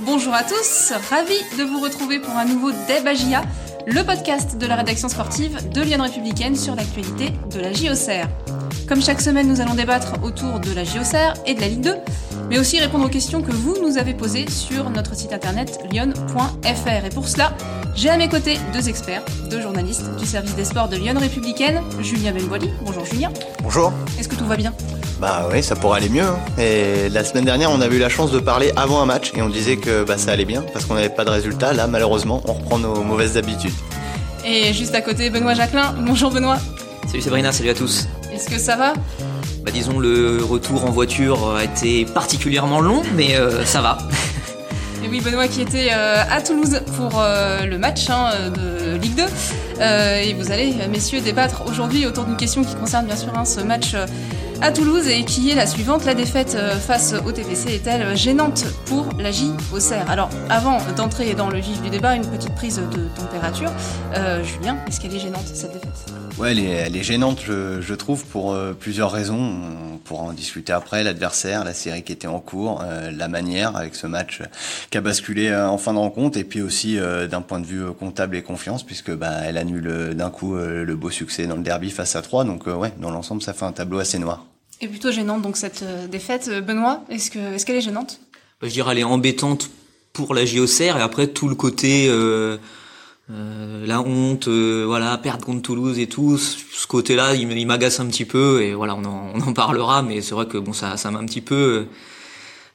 Bonjour 0.00 0.34
à 0.34 0.42
tous, 0.42 0.92
ravi 1.10 1.34
de 1.58 1.62
vous 1.64 1.80
retrouver 1.80 2.18
pour 2.18 2.34
un 2.36 2.44
nouveau 2.44 2.70
Débagia, 2.86 3.40
le 3.86 4.04
podcast 4.04 4.58
de 4.58 4.66
la 4.66 4.76
rédaction 4.76 5.08
sportive 5.08 5.70
de 5.70 5.80
Lyon 5.80 6.02
Républicaine 6.02 6.54
sur 6.54 6.74
l'actualité 6.74 7.32
de 7.50 7.60
la 7.60 7.72
JOCR. 7.72 8.28
Comme 8.86 9.00
chaque 9.00 9.22
semaine, 9.22 9.48
nous 9.48 9.62
allons 9.62 9.74
débattre 9.74 10.22
autour 10.22 10.60
de 10.60 10.70
la 10.74 10.84
JOCR 10.84 11.32
et 11.46 11.54
de 11.54 11.60
la 11.62 11.68
Ligue 11.68 11.80
2, 11.80 11.94
mais 12.50 12.58
aussi 12.58 12.78
répondre 12.78 13.06
aux 13.06 13.08
questions 13.08 13.40
que 13.40 13.52
vous 13.52 13.76
nous 13.80 13.96
avez 13.96 14.12
posées 14.12 14.50
sur 14.50 14.90
notre 14.90 15.16
site 15.16 15.32
internet 15.32 15.80
lyon.fr. 15.90 17.04
Et 17.06 17.10
pour 17.10 17.26
cela, 17.26 17.56
j'ai 17.94 18.10
à 18.10 18.18
mes 18.18 18.28
côtés 18.28 18.58
deux 18.74 18.90
experts, 18.90 19.22
deux 19.48 19.62
journalistes 19.62 20.14
du 20.18 20.26
service 20.26 20.54
des 20.54 20.66
sports 20.66 20.88
de 20.88 20.96
Lyon 20.96 21.14
Républicaine, 21.18 21.80
Julien 22.00 22.32
Benboili. 22.32 22.70
Bonjour 22.82 23.06
Julien. 23.06 23.32
Bonjour. 23.62 23.94
Est-ce 24.18 24.28
que 24.28 24.36
tout 24.36 24.46
va 24.46 24.56
bien? 24.56 24.74
Bah 25.18 25.48
oui, 25.50 25.62
ça 25.62 25.74
pourrait 25.76 25.98
aller 26.00 26.08
mieux. 26.10 26.22
hein. 26.22 26.38
Et 26.58 27.08
la 27.08 27.24
semaine 27.24 27.44
dernière, 27.46 27.70
on 27.70 27.80
avait 27.80 27.96
eu 27.96 28.00
la 28.00 28.10
chance 28.10 28.30
de 28.32 28.38
parler 28.38 28.72
avant 28.76 29.00
un 29.00 29.06
match 29.06 29.32
et 29.34 29.40
on 29.40 29.48
disait 29.48 29.76
que 29.76 30.04
bah, 30.04 30.18
ça 30.18 30.32
allait 30.32 30.44
bien 30.44 30.62
parce 30.72 30.84
qu'on 30.84 30.94
n'avait 30.94 31.08
pas 31.08 31.24
de 31.24 31.30
résultat. 31.30 31.72
Là, 31.72 31.86
malheureusement, 31.86 32.42
on 32.46 32.52
reprend 32.52 32.78
nos 32.78 33.02
mauvaises 33.02 33.36
habitudes. 33.38 33.72
Et 34.44 34.72
juste 34.74 34.94
à 34.94 35.00
côté, 35.00 35.30
Benoît 35.30 35.54
Jacquelin. 35.54 35.94
Bonjour 36.00 36.30
Benoît. 36.30 36.58
Salut 37.08 37.22
Sabrina, 37.22 37.50
salut 37.50 37.70
à 37.70 37.74
tous. 37.74 38.06
Est-ce 38.32 38.48
que 38.50 38.58
ça 38.58 38.76
va? 38.76 38.92
Bah 39.64 39.70
disons 39.72 39.98
le 39.98 40.44
retour 40.44 40.84
en 40.84 40.90
voiture 40.90 41.56
a 41.56 41.64
été 41.64 42.04
particulièrement 42.04 42.80
long, 42.80 43.02
mais 43.16 43.36
euh, 43.36 43.64
ça 43.64 43.80
va. 43.80 43.98
Et 45.04 45.08
oui, 45.08 45.20
Benoît 45.20 45.48
qui 45.48 45.60
était 45.62 45.88
euh, 45.92 46.22
à 46.30 46.40
Toulouse 46.42 46.80
pour 46.96 47.20
euh, 47.20 47.64
le 47.64 47.78
match 47.78 48.08
hein, 48.10 48.30
de 48.54 48.96
Ligue 48.96 49.14
2. 49.16 49.22
Euh, 49.80 50.20
et 50.20 50.32
vous 50.34 50.50
allez, 50.50 50.74
messieurs, 50.90 51.20
débattre 51.20 51.62
aujourd'hui 51.68 52.06
autour 52.06 52.24
d'une 52.24 52.36
question 52.36 52.64
qui 52.64 52.74
concerne 52.74 53.06
bien 53.06 53.14
sûr 53.16 53.30
hein, 53.36 53.44
ce 53.44 53.60
match 53.60 53.92
euh, 53.94 54.06
à 54.60 54.72
Toulouse 54.72 55.08
et 55.08 55.24
qui 55.24 55.50
est 55.50 55.54
la 55.54 55.66
suivante. 55.66 56.04
La 56.04 56.14
défaite 56.14 56.56
euh, 56.58 56.76
face 56.76 57.14
au 57.24 57.32
TFC 57.32 57.74
est-elle 57.74 58.16
gênante 58.16 58.64
pour 58.86 59.06
la 59.18 59.30
JOCR 59.30 60.08
Alors, 60.08 60.30
avant 60.48 60.78
d'entrer 60.96 61.34
dans 61.34 61.50
le 61.50 61.58
vif 61.58 61.80
du 61.82 61.90
débat, 61.90 62.14
une 62.14 62.26
petite 62.26 62.54
prise 62.54 62.76
de 62.76 63.08
température. 63.20 63.70
Euh, 64.14 64.42
Julien, 64.42 64.76
est-ce 64.86 65.00
qu'elle 65.00 65.14
est 65.14 65.18
gênante 65.18 65.46
cette 65.52 65.72
défaite? 65.72 66.25
Ouais, 66.38 66.50
elle 66.50 66.58
est, 66.58 66.64
elle 66.64 66.96
est 66.96 67.02
gênante, 67.02 67.40
je, 67.46 67.80
je 67.80 67.94
trouve, 67.94 68.26
pour 68.26 68.52
euh, 68.52 68.74
plusieurs 68.78 69.10
raisons. 69.10 69.38
On 69.94 69.96
pourra 69.96 70.24
en 70.24 70.32
discuter 70.34 70.70
après. 70.70 71.02
L'adversaire, 71.02 71.64
la 71.64 71.72
série 71.72 72.02
qui 72.02 72.12
était 72.12 72.26
en 72.26 72.40
cours, 72.40 72.82
euh, 72.84 73.10
la 73.10 73.26
manière 73.28 73.74
avec 73.74 73.94
ce 73.94 74.06
match 74.06 74.42
qui 74.90 74.98
a 74.98 75.00
basculé 75.00 75.48
euh, 75.48 75.66
en 75.66 75.78
fin 75.78 75.94
de 75.94 75.98
rencontre, 75.98 76.36
et 76.36 76.44
puis 76.44 76.60
aussi 76.60 76.98
euh, 76.98 77.26
d'un 77.26 77.40
point 77.40 77.58
de 77.58 77.64
vue 77.64 77.90
comptable 77.98 78.36
et 78.36 78.42
confiance, 78.42 78.82
puisque 78.82 79.10
bah, 79.12 79.32
elle 79.44 79.56
annule 79.56 80.14
d'un 80.14 80.28
coup 80.28 80.56
euh, 80.56 80.84
le 80.84 80.94
beau 80.94 81.08
succès 81.08 81.46
dans 81.46 81.56
le 81.56 81.62
derby 81.62 81.90
face 81.90 82.16
à 82.16 82.20
3. 82.22 82.44
Donc 82.44 82.68
euh, 82.68 82.74
ouais, 82.74 82.92
dans 83.00 83.10
l'ensemble, 83.10 83.40
ça 83.40 83.54
fait 83.54 83.64
un 83.64 83.72
tableau 83.72 83.98
assez 83.98 84.18
noir. 84.18 84.44
Et 84.82 84.88
plutôt 84.88 85.10
gênante 85.10 85.40
donc 85.40 85.56
cette 85.56 85.82
euh, 85.84 86.06
défaite. 86.06 86.50
Benoît, 86.66 87.02
est-ce 87.08 87.30
que 87.30 87.38
est-ce 87.54 87.64
qu'elle 87.64 87.76
est 87.76 87.80
gênante? 87.80 88.20
Bah, 88.60 88.68
je 88.68 88.72
dirais 88.74 88.92
elle 88.92 88.98
est 88.98 89.04
embêtante 89.04 89.70
pour 90.12 90.34
la 90.34 90.44
JOCR 90.44 90.98
et 90.98 91.02
après 91.02 91.28
tout 91.28 91.48
le 91.48 91.54
côté 91.54 92.08
euh, 92.10 92.58
euh, 93.28 93.84
la 93.86 94.00
honte, 94.02 94.46
euh, 94.46 94.84
voilà, 94.86 95.18
perdre 95.18 95.44
contre 95.44 95.62
Toulouse 95.62 95.98
et 95.98 96.06
tout, 96.06 96.38
ce 96.38 96.86
côté-là, 96.86 97.34
il, 97.34 97.66
m'agace 97.66 97.98
un 97.98 98.06
petit 98.06 98.24
peu 98.24 98.62
et 98.62 98.72
voilà, 98.72 98.94
on 98.94 99.04
en, 99.04 99.52
parlera, 99.52 100.02
mais 100.02 100.20
c'est 100.20 100.34
vrai 100.34 100.46
que 100.46 100.58
bon, 100.58 100.72
ça, 100.72 100.96
ça 100.96 101.10
m'a 101.10 101.18
un 101.18 101.26
petit 101.26 101.40
peu 101.40 101.54
euh, 101.54 101.88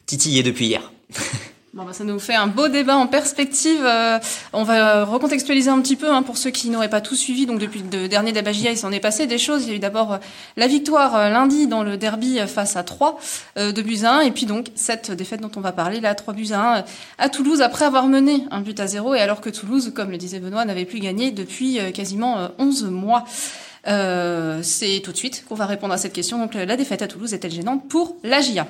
titillé 0.05 0.43
depuis 0.43 0.67
hier. 0.67 0.91
Bon, 1.73 1.85
bah, 1.85 1.93
ça 1.93 2.03
nous 2.03 2.19
fait 2.19 2.35
un 2.35 2.47
beau 2.47 2.67
débat 2.67 2.97
en 2.97 3.07
perspective. 3.07 3.79
Euh, 3.85 4.19
on 4.51 4.63
va 4.63 5.05
recontextualiser 5.05 5.69
un 5.69 5.79
petit 5.79 5.95
peu 5.95 6.11
hein, 6.11 6.21
pour 6.21 6.37
ceux 6.37 6.49
qui 6.49 6.69
n'auraient 6.69 6.89
pas 6.89 6.99
tout 6.99 7.15
suivi. 7.15 7.45
Donc 7.45 7.59
depuis 7.59 7.81
le 7.89 8.09
dernier 8.09 8.33
Dabagia, 8.33 8.71
il 8.71 8.77
s'en 8.77 8.91
est 8.91 8.99
passé 8.99 9.25
des 9.25 9.37
choses. 9.37 9.63
Il 9.63 9.69
y 9.69 9.71
a 9.71 9.75
eu 9.77 9.79
d'abord 9.79 10.11
euh, 10.11 10.17
la 10.57 10.67
victoire 10.67 11.15
euh, 11.15 11.29
lundi 11.29 11.67
dans 11.67 11.83
le 11.83 11.95
derby 11.95 12.39
euh, 12.39 12.45
face 12.47 12.75
à 12.75 12.83
3 12.83 13.17
euh, 13.57 13.71
de 13.71 13.81
buts 13.81 13.99
à 14.03 14.17
1. 14.17 14.21
Et 14.23 14.31
puis 14.31 14.45
donc 14.45 14.67
cette 14.75 15.11
défaite 15.11 15.39
dont 15.39 15.51
on 15.55 15.61
va 15.61 15.71
parler, 15.71 16.01
là, 16.01 16.13
3 16.13 16.33
buts 16.33 16.51
à 16.51 16.73
1 16.73 16.77
euh, 16.79 16.81
à 17.17 17.29
Toulouse 17.29 17.61
après 17.61 17.85
avoir 17.85 18.05
mené 18.07 18.43
un 18.51 18.59
but 18.59 18.77
à 18.81 18.87
0. 18.87 19.15
Et 19.15 19.21
alors 19.21 19.39
que 19.39 19.49
Toulouse, 19.49 19.93
comme 19.95 20.11
le 20.11 20.17
disait 20.17 20.41
Benoît, 20.41 20.65
n'avait 20.65 20.83
plus 20.83 20.99
gagné 20.99 21.31
depuis 21.31 21.79
quasiment 21.93 22.37
euh, 22.37 22.47
11 22.59 22.83
mois. 22.91 23.23
C'est 23.85 25.01
tout 25.05 25.13
de 25.13 25.17
suite 25.17 25.45
qu'on 25.47 25.55
va 25.55 25.67
répondre 25.67 25.93
à 25.93 25.97
cette 25.97 26.11
question. 26.11 26.37
Donc 26.37 26.53
la 26.53 26.75
défaite 26.75 27.01
à 27.01 27.07
Toulouse 27.07 27.33
est-elle 27.33 27.51
gênante 27.51 27.87
pour 27.87 28.17
la 28.23 28.41
GIA 28.41 28.67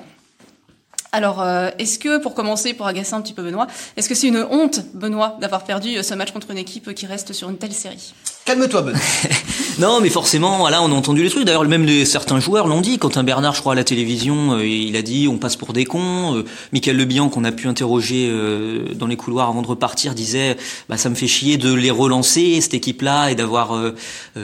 alors, 1.12 1.42
euh, 1.42 1.68
est-ce 1.78 1.98
que, 1.98 2.18
pour 2.18 2.34
commencer, 2.34 2.72
pour 2.72 2.86
agacer 2.86 3.14
un 3.14 3.20
petit 3.20 3.34
peu 3.34 3.42
Benoît, 3.42 3.66
est-ce 3.96 4.08
que 4.08 4.14
c'est 4.14 4.28
une 4.28 4.46
honte, 4.50 4.80
Benoît, 4.94 5.36
d'avoir 5.40 5.64
perdu 5.64 5.96
euh, 5.96 6.02
ce 6.02 6.14
match 6.14 6.32
contre 6.32 6.50
une 6.50 6.58
équipe 6.58 6.94
qui 6.94 7.04
reste 7.04 7.34
sur 7.34 7.50
une 7.50 7.58
telle 7.58 7.72
série? 7.74 8.14
Calme-toi, 8.44 8.82
Benoît. 8.82 9.00
Non, 9.78 10.00
mais 10.00 10.10
forcément, 10.10 10.58
voilà, 10.58 10.82
on 10.82 10.92
a 10.92 10.94
entendu 10.94 11.22
les 11.22 11.30
trucs. 11.30 11.44
D'ailleurs, 11.44 11.64
même 11.64 11.86
les, 11.86 12.04
certains 12.04 12.40
joueurs 12.40 12.66
l'ont 12.66 12.82
dit. 12.82 12.98
Quentin 12.98 13.24
Bernard, 13.24 13.54
je 13.54 13.60
crois, 13.60 13.72
à 13.72 13.76
la 13.76 13.84
télévision, 13.84 14.52
euh, 14.52 14.66
il 14.66 14.96
a 14.96 15.02
dit 15.02 15.28
on 15.28 15.38
passe 15.38 15.56
pour 15.56 15.72
des 15.72 15.86
cons. 15.86 16.36
Euh, 16.36 16.44
Michael 16.72 16.96
Lebihan, 16.98 17.30
qu'on 17.30 17.44
a 17.44 17.52
pu 17.52 17.68
interroger 17.68 18.28
euh, 18.30 18.84
dans 18.94 19.06
les 19.06 19.16
couloirs 19.16 19.48
avant 19.48 19.62
de 19.62 19.66
repartir, 19.66 20.14
disait 20.14 20.56
bah, 20.90 20.98
ça 20.98 21.08
me 21.08 21.14
fait 21.14 21.26
chier 21.26 21.56
de 21.56 21.72
les 21.72 21.90
relancer, 21.90 22.60
cette 22.60 22.74
équipe-là, 22.74 23.30
et 23.30 23.34
d'avoir 23.34 23.92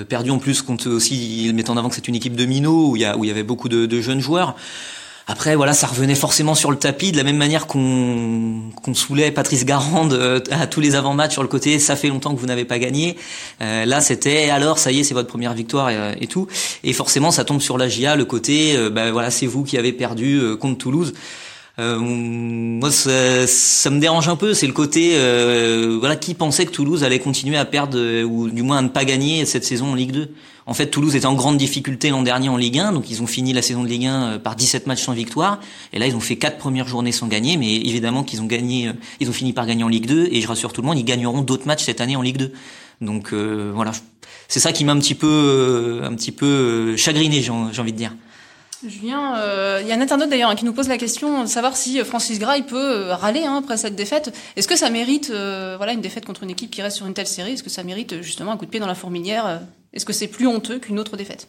perdu 0.08 0.30
en 0.30 0.38
plus 0.38 0.62
contre 0.62 0.88
aussi, 0.88 1.50
mettant 1.54 1.74
en 1.74 1.76
avant 1.76 1.88
que 1.90 1.94
c'est 1.94 2.08
une 2.08 2.14
équipe 2.14 2.36
de 2.36 2.46
minots, 2.46 2.90
où 2.90 2.96
il 2.96 3.02
y, 3.02 3.04
a, 3.04 3.16
où 3.16 3.24
il 3.24 3.28
y 3.28 3.30
avait 3.30 3.42
beaucoup 3.42 3.68
de, 3.68 3.86
de 3.86 4.00
jeunes 4.00 4.20
joueurs. 4.20 4.56
Après, 5.30 5.54
voilà, 5.56 5.74
ça 5.74 5.86
revenait 5.86 6.14
forcément 6.14 6.54
sur 6.54 6.70
le 6.70 6.78
tapis, 6.78 7.12
de 7.12 7.18
la 7.18 7.22
même 7.22 7.36
manière 7.36 7.66
qu'on 7.66 8.62
qu'on 8.82 8.94
saoulait 8.94 9.30
Patrice 9.30 9.66
Garande 9.66 10.14
euh, 10.14 10.40
à 10.50 10.66
tous 10.66 10.80
les 10.80 10.94
avant-matchs 10.94 11.32
sur 11.32 11.42
le 11.42 11.48
côté. 11.48 11.78
Ça 11.78 11.96
fait 11.96 12.08
longtemps 12.08 12.34
que 12.34 12.40
vous 12.40 12.46
n'avez 12.46 12.64
pas 12.64 12.78
gagné. 12.78 13.18
Euh, 13.60 13.84
là, 13.84 14.00
c'était 14.00 14.48
alors, 14.48 14.78
ça 14.78 14.90
y 14.90 15.00
est, 15.00 15.04
c'est 15.04 15.12
votre 15.12 15.28
première 15.28 15.52
victoire 15.52 15.90
et, 15.90 15.96
euh, 15.96 16.14
et 16.18 16.28
tout. 16.28 16.46
Et 16.82 16.94
forcément, 16.94 17.30
ça 17.30 17.44
tombe 17.44 17.60
sur 17.60 17.76
la 17.76 17.88
GIA, 17.88 18.16
le 18.16 18.24
côté, 18.24 18.74
bah, 18.90 19.12
voilà, 19.12 19.30
c'est 19.30 19.46
vous 19.46 19.64
qui 19.64 19.76
avez 19.76 19.92
perdu 19.92 20.40
contre 20.58 20.78
Toulouse. 20.78 21.12
Euh, 21.78 21.98
moi, 21.98 22.90
ça, 22.90 23.46
ça 23.46 23.90
me 23.90 24.00
dérange 24.00 24.28
un 24.28 24.36
peu. 24.36 24.54
C'est 24.54 24.66
le 24.66 24.72
côté, 24.72 25.12
euh, 25.14 25.96
voilà, 25.98 26.16
qui 26.16 26.34
pensait 26.34 26.66
que 26.66 26.72
Toulouse 26.72 27.04
allait 27.04 27.20
continuer 27.20 27.56
à 27.56 27.64
perdre 27.64 27.96
euh, 27.96 28.24
ou 28.24 28.50
du 28.50 28.62
moins 28.62 28.78
à 28.78 28.82
ne 28.82 28.88
pas 28.88 29.04
gagner 29.04 29.44
cette 29.46 29.64
saison 29.64 29.92
en 29.92 29.94
Ligue 29.94 30.12
2. 30.12 30.30
En 30.68 30.74
fait, 30.74 30.88
Toulouse 30.88 31.16
était 31.16 31.24
en 31.24 31.32
grande 31.32 31.56
difficulté 31.56 32.10
l'an 32.10 32.20
dernier 32.20 32.50
en 32.50 32.58
Ligue 32.58 32.78
1, 32.78 32.92
donc 32.92 33.08
ils 33.10 33.22
ont 33.22 33.26
fini 33.26 33.54
la 33.54 33.62
saison 33.62 33.82
de 33.82 33.88
Ligue 33.88 34.04
1 34.04 34.22
euh, 34.22 34.38
par 34.38 34.54
17 34.54 34.86
matchs 34.86 35.02
sans 35.02 35.14
victoire. 35.14 35.60
Et 35.94 35.98
là, 35.98 36.06
ils 36.06 36.14
ont 36.14 36.20
fait 36.20 36.36
quatre 36.36 36.58
premières 36.58 36.86
journées 36.86 37.10
sans 37.10 37.26
gagner, 37.26 37.56
mais 37.56 37.74
évidemment 37.74 38.22
qu'ils 38.22 38.42
ont 38.42 38.46
gagné, 38.46 38.88
euh, 38.88 38.92
ils 39.18 39.30
ont 39.30 39.32
fini 39.32 39.54
par 39.54 39.64
gagner 39.64 39.82
en 39.82 39.88
Ligue 39.88 40.04
2. 40.04 40.28
Et 40.30 40.42
je 40.42 40.46
rassure 40.46 40.74
tout 40.74 40.82
le 40.82 40.86
monde, 40.86 40.98
ils 40.98 41.06
gagneront 41.06 41.40
d'autres 41.40 41.66
matchs 41.66 41.84
cette 41.84 42.02
année 42.02 42.16
en 42.16 42.22
Ligue 42.22 42.36
2. 42.36 42.52
Donc 43.00 43.32
euh, 43.32 43.72
voilà, 43.74 43.92
c'est 44.46 44.60
ça 44.60 44.72
qui 44.72 44.84
m'a 44.84 44.92
un 44.92 44.98
petit 44.98 45.14
peu, 45.14 46.02
un 46.04 46.14
petit 46.14 46.32
peu 46.32 46.98
chagriné, 46.98 47.40
j'ai 47.40 47.50
envie 47.50 47.92
de 47.92 47.96
dire. 47.96 48.12
Julien, 48.86 49.36
euh, 49.38 49.80
il 49.82 49.88
y 49.88 49.92
a 49.92 49.96
un 49.96 50.00
internaute 50.00 50.28
d'ailleurs 50.28 50.50
hein, 50.50 50.54
qui 50.54 50.64
nous 50.64 50.72
pose 50.72 50.88
la 50.88 50.98
question 50.98 51.42
de 51.42 51.48
savoir 51.48 51.76
si 51.76 52.00
euh, 52.00 52.04
Francis 52.04 52.38
Gras 52.38 52.56
il 52.56 52.64
peut 52.64 52.76
euh, 52.76 53.14
râler 53.14 53.44
hein, 53.44 53.56
après 53.56 53.76
cette 53.76 53.96
défaite. 53.96 54.32
Est-ce 54.54 54.68
que 54.68 54.76
ça 54.76 54.88
mérite, 54.88 55.30
voilà, 55.30 55.92
une 55.92 56.00
défaite 56.00 56.24
contre 56.24 56.44
une 56.44 56.50
équipe 56.50 56.70
qui 56.70 56.80
reste 56.80 56.96
sur 56.96 57.06
une 57.06 57.14
telle 57.14 57.26
série? 57.26 57.54
Est-ce 57.54 57.64
que 57.64 57.70
ça 57.70 57.82
mérite 57.82 58.22
justement 58.22 58.52
un 58.52 58.56
coup 58.56 58.66
de 58.66 58.70
pied 58.70 58.78
dans 58.78 58.86
la 58.86 58.94
fourmilière? 58.94 59.62
Est-ce 59.92 60.04
que 60.04 60.12
c'est 60.12 60.28
plus 60.28 60.46
honteux 60.46 60.78
qu'une 60.78 60.98
autre 60.98 61.16
défaite? 61.16 61.48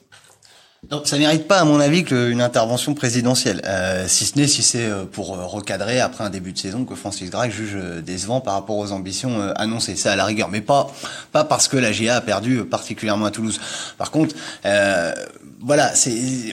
Non, 0.89 1.01
ça 1.03 1.17
mérite 1.17 1.45
pas, 1.45 1.59
à 1.59 1.65
mon 1.65 1.81
avis, 1.81 2.05
qu'une 2.05 2.39
intervention 2.39 2.93
présidentielle. 2.93 3.61
Euh, 3.65 4.05
si 4.07 4.25
ce 4.25 4.39
n'est 4.39 4.47
si 4.47 4.63
c'est 4.63 4.85
euh, 4.85 5.03
pour 5.03 5.35
euh, 5.35 5.45
recadrer 5.45 5.99
après 5.99 6.23
un 6.23 6.29
début 6.29 6.53
de 6.53 6.57
saison 6.57 6.85
que 6.85 6.95
Francis 6.95 7.29
Drake 7.29 7.51
juge 7.51 7.75
euh, 7.75 8.01
décevant 8.01 8.39
par 8.39 8.53
rapport 8.53 8.77
aux 8.77 8.93
ambitions 8.93 9.41
annoncées. 9.57 9.97
Ça, 9.97 10.13
à 10.13 10.15
la 10.15 10.23
rigueur, 10.23 10.47
mais 10.47 10.61
pas 10.61 10.89
pas 11.33 11.43
parce 11.43 11.67
que 11.67 11.75
la 11.75 11.91
GA 11.91 12.15
a 12.15 12.21
perdu 12.21 12.63
particulièrement 12.63 13.25
à 13.25 13.31
Toulouse. 13.31 13.59
Par 13.97 14.09
contre, 14.09 14.35
euh, 14.65 15.13
voilà, 15.61 15.91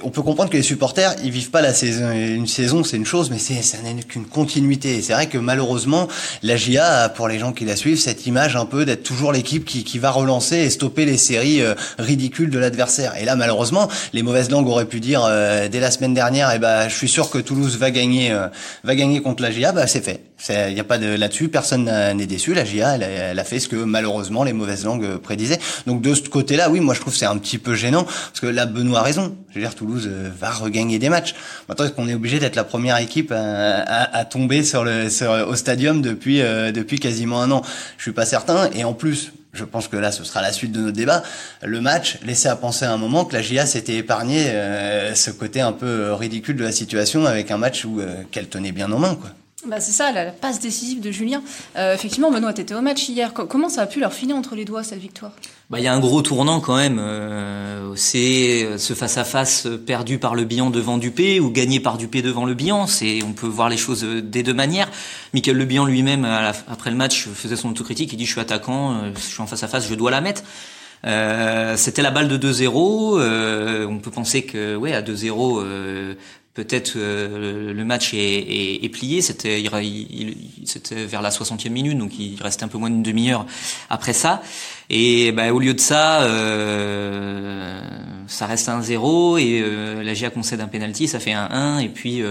on 0.03 0.11
peut 0.11 0.23
comprendre 0.23 0.51
que 0.51 0.57
les 0.57 0.65
supporters 0.65 1.15
ils 1.23 1.31
vivent 1.31 1.51
pas 1.51 1.63
la 1.63 1.73
saison, 1.73 2.11
une 2.11 2.49
saison, 2.49 2.83
c'est 2.83 2.97
une 2.97 3.07
chose, 3.07 3.31
mais 3.31 3.39
c'est 3.39 3.63
ça 3.63 3.79
n'est 3.81 4.03
qu'une 4.03 4.27
continuité. 4.27 5.03
C'est 5.03 5.13
vrai 5.13 5.29
que 5.29 5.39
malheureusement, 5.39 6.09
la 6.43 6.57
GA 6.57 7.09
pour 7.11 7.29
les 7.29 7.39
gens 7.39 7.53
qui 7.53 7.65
la 7.65 7.77
suivent 7.77 8.01
cette 8.01 8.27
image 8.27 8.57
un 8.57 8.67
peu 8.67 8.85
d'être 8.85 9.05
toujours 9.05 9.31
l'équipe 9.31 9.65
qui 9.65 9.85
qui 9.85 10.01
va 10.01 10.11
relancer 10.11 10.57
et 10.57 10.71
stopper 10.71 11.05
les 11.05 11.17
séries 11.17 11.63
ridicules 11.97 12.51
de 12.51 12.59
l'adversaire. 12.59 13.17
Et 13.17 13.25
là, 13.25 13.37
malheureusement, 13.37 13.89
les 14.17 14.23
mauvaises 14.23 14.51
langues 14.51 14.67
auraient 14.67 14.87
pu 14.87 14.99
dire 14.99 15.25
euh, 15.25 15.69
dès 15.69 15.79
la 15.79 15.91
semaine 15.91 16.15
dernière, 16.15 16.51
eh 16.55 16.59
ben, 16.59 16.89
je 16.89 16.95
suis 16.95 17.09
sûr 17.09 17.29
que 17.29 17.37
Toulouse 17.37 17.77
va 17.77 17.91
gagner, 17.91 18.33
euh, 18.33 18.49
va 18.83 18.95
gagner 18.97 19.21
contre 19.21 19.43
la 19.43 19.51
GIA. 19.51 19.73
Bah, 19.73 19.87
c'est 19.87 20.03
fait. 20.03 20.23
Il 20.49 20.75
n'y 20.75 20.81
a 20.81 20.85
pas 20.85 20.99
de 20.99 21.07
là-dessus, 21.07 21.49
personne 21.49 21.85
n'est 22.15 22.27
déçu. 22.27 22.53
La 22.55 22.65
GIA, 22.65 22.97
elle, 22.97 23.03
elle 23.03 23.39
a 23.39 23.45
fait 23.45 23.59
ce 23.59 23.69
que 23.69 23.77
malheureusement 23.77 24.45
les 24.45 24.53
mauvaises 24.53 24.85
langues 24.85 25.05
euh, 25.05 25.19
prédisaient. 25.19 25.59
Donc 25.87 26.03
de 26.03 26.15
ce 26.15 26.29
côté-là, 26.29 26.69
oui, 26.71 26.81
moi 26.81 26.95
je 26.95 27.01
trouve 27.01 27.15
c'est 27.17 27.25
un 27.27 27.39
petit 27.39 27.59
peu 27.59 27.75
gênant 27.75 28.05
parce 28.05 28.41
que 28.41 28.47
là, 28.47 28.67
Benoît 28.67 29.01
a 29.01 29.03
raison. 29.03 29.35
Je 29.51 29.55
veux 29.55 29.61
dire, 29.63 29.75
Toulouse 29.75 30.07
euh, 30.11 30.29
va 30.39 30.51
regagner 30.51 30.99
des 30.99 31.09
matchs. 31.09 31.35
Maintenant, 31.69 31.87
est-ce 31.87 31.95
qu'on 31.95 32.07
est 32.09 32.15
obligé 32.15 32.39
d'être 32.39 32.55
la 32.55 32.65
première 32.65 32.99
équipe 32.99 33.33
à, 33.33 33.39
à- 33.81 34.17
à 34.19 34.25
tomber 34.27 34.63
sur 34.63 34.85
le, 34.85 35.09
sur, 35.11 35.31
au 35.49 35.57
stadium 35.57 36.03
depuis, 36.03 36.43
euh, 36.43 36.71
depuis 36.71 37.01
quasiment 37.01 37.41
un 37.43 37.51
an? 37.51 37.63
Je 37.97 38.03
suis 38.03 38.13
pas 38.13 38.27
certain. 38.27 38.69
Et 38.75 38.85
en 38.85 38.93
plus, 38.93 39.33
je 39.55 39.65
pense 39.65 39.89
que 39.89 39.97
là, 39.97 40.13
ce 40.13 40.23
sera 40.23 40.43
la 40.43 40.53
suite 40.53 40.71
de 40.73 40.81
notre 40.81 40.97
débat. 40.97 41.23
Le 41.65 41.81
match 41.81 42.19
laissait 42.27 42.51
à 42.51 42.57
penser 42.57 42.85
à 42.85 42.93
un 42.93 42.99
moment 42.99 43.25
que 43.25 43.33
la 43.33 43.41
GIA 43.41 43.65
s'était 43.65 43.97
épargné 43.97 44.45
euh, 44.49 45.15
ce 45.15 45.31
côté 45.31 45.63
un 45.63 45.73
peu 45.73 45.87
euh, 45.87 46.15
ridicule 46.15 46.57
de 46.57 46.65
la 46.65 46.73
situation 46.73 47.25
avec 47.25 47.51
un 47.51 47.57
match 47.57 47.87
où 47.87 48.01
euh, 48.01 48.17
qu'elle 48.31 48.49
tenait 48.49 48.73
bien 48.73 48.93
en 48.93 48.99
main, 48.99 49.15
quoi. 49.15 49.31
Bah 49.69 49.81
c'est 49.81 49.93
ça, 49.93 50.13
la, 50.13 50.31
passe 50.31 50.61
décisive 50.61 51.01
de 51.01 51.11
Julien. 51.11 51.43
Euh, 51.77 51.95
effectivement, 51.95 52.31
Benoît, 52.31 52.53
t'étais 52.53 52.75
au 52.75 52.81
match 52.81 53.09
hier. 53.09 53.33
comment 53.33 53.69
ça 53.69 53.83
a 53.83 53.87
pu 53.87 54.01
leur 54.01 54.13
filer 54.13 54.33
entre 54.33 54.55
les 54.55 54.65
doigts 54.65 54.83
cette 54.83 55.01
victoire? 55.01 55.33
Bah, 55.71 55.79
il 55.81 55.85
y 55.85 55.89
a 55.89 55.93
un 55.93 55.99
gros 55.99 56.23
tournant 56.23 56.61
quand 56.61 56.77
même. 56.77 56.99
Euh, 57.01 57.95
c'est 57.97 58.79
ce 58.79 58.95
face 58.95 59.19
à 59.19 59.25
face 59.25 59.67
perdu 59.87 60.19
par 60.19 60.35
le 60.35 60.45
bilan 60.45 60.71
devant 60.71 60.99
Dupé 60.99 61.41
ou 61.41 61.51
gagné 61.51 61.81
par 61.81 61.99
Dupé 61.99 62.23
devant 62.23 62.45
le. 62.45 62.57
C'est, 62.87 63.23
on 63.23 63.33
peut 63.33 63.47
voir 63.47 63.69
les 63.69 63.77
choses 63.77 64.03
des 64.03 64.43
deux 64.43 64.55
manières. 64.55 64.89
Michael 65.35 65.57
Le 65.57 65.65
Bihan 65.65 65.85
lui-même, 65.85 66.25
après 66.25 66.91
le 66.91 66.97
match, 66.97 67.29
faisait 67.29 67.57
son 67.57 67.71
autocritique. 67.71 68.13
Il 68.13 68.17
dit 68.17 68.25
:«Je 68.27 68.33
suis 68.33 68.41
attaquant, 68.41 69.13
je 69.15 69.21
suis 69.21 69.43
en 69.43 69.47
face 69.47 69.63
à 69.63 69.69
face, 69.69 69.89
je 69.89 69.95
dois 69.95 70.11
la 70.11 70.21
mettre.» 70.21 70.43
Euh, 71.05 71.77
c'était 71.77 72.03
la 72.03 72.11
balle 72.11 72.29
de 72.29 72.37
2-0. 72.37 73.19
Euh, 73.19 73.87
on 73.87 73.99
peut 73.99 74.11
penser 74.11 74.43
que, 74.43 74.77
ouais, 74.77 74.93
à 74.93 75.03
2-0, 75.03 75.61
euh, 75.61 76.15
peut-être 76.57 76.95
euh, 76.97 77.73
le 77.73 77.85
match 77.85 78.15
est, 78.15 78.85
est, 78.85 78.89
plié. 78.89 79.23
C'était 79.23 79.61
vers 81.07 81.23
la 81.23 81.31
60e 81.31 81.69
minute, 81.69 81.97
donc 81.97 82.19
il 82.19 82.43
restait 82.43 82.65
un 82.65 82.69
peu 82.69 82.79
moins 82.79 82.91
d'une 82.91 83.05
demi-heure 83.05 83.47
après 83.91 84.13
ça. 84.13 84.43
Et 84.91 85.31
bah, 85.31 85.53
au 85.53 85.61
lieu 85.61 85.75
de 85.75 85.81
ça, 85.81 86.23
euh, 86.23 87.81
ça 88.27 88.47
reste 88.47 88.69
un 88.69 88.83
0 88.83 89.39
et 89.39 89.61
euh, 89.63 90.03
la 90.03 90.15
GIA 90.15 90.31
concède 90.31 90.61
un 90.61 90.69
penalty, 90.69 91.07
ça 91.07 91.21
fait 91.21 91.33
un 91.33 91.49
1 91.51 91.79
et 91.79 91.89
puis 91.89 92.23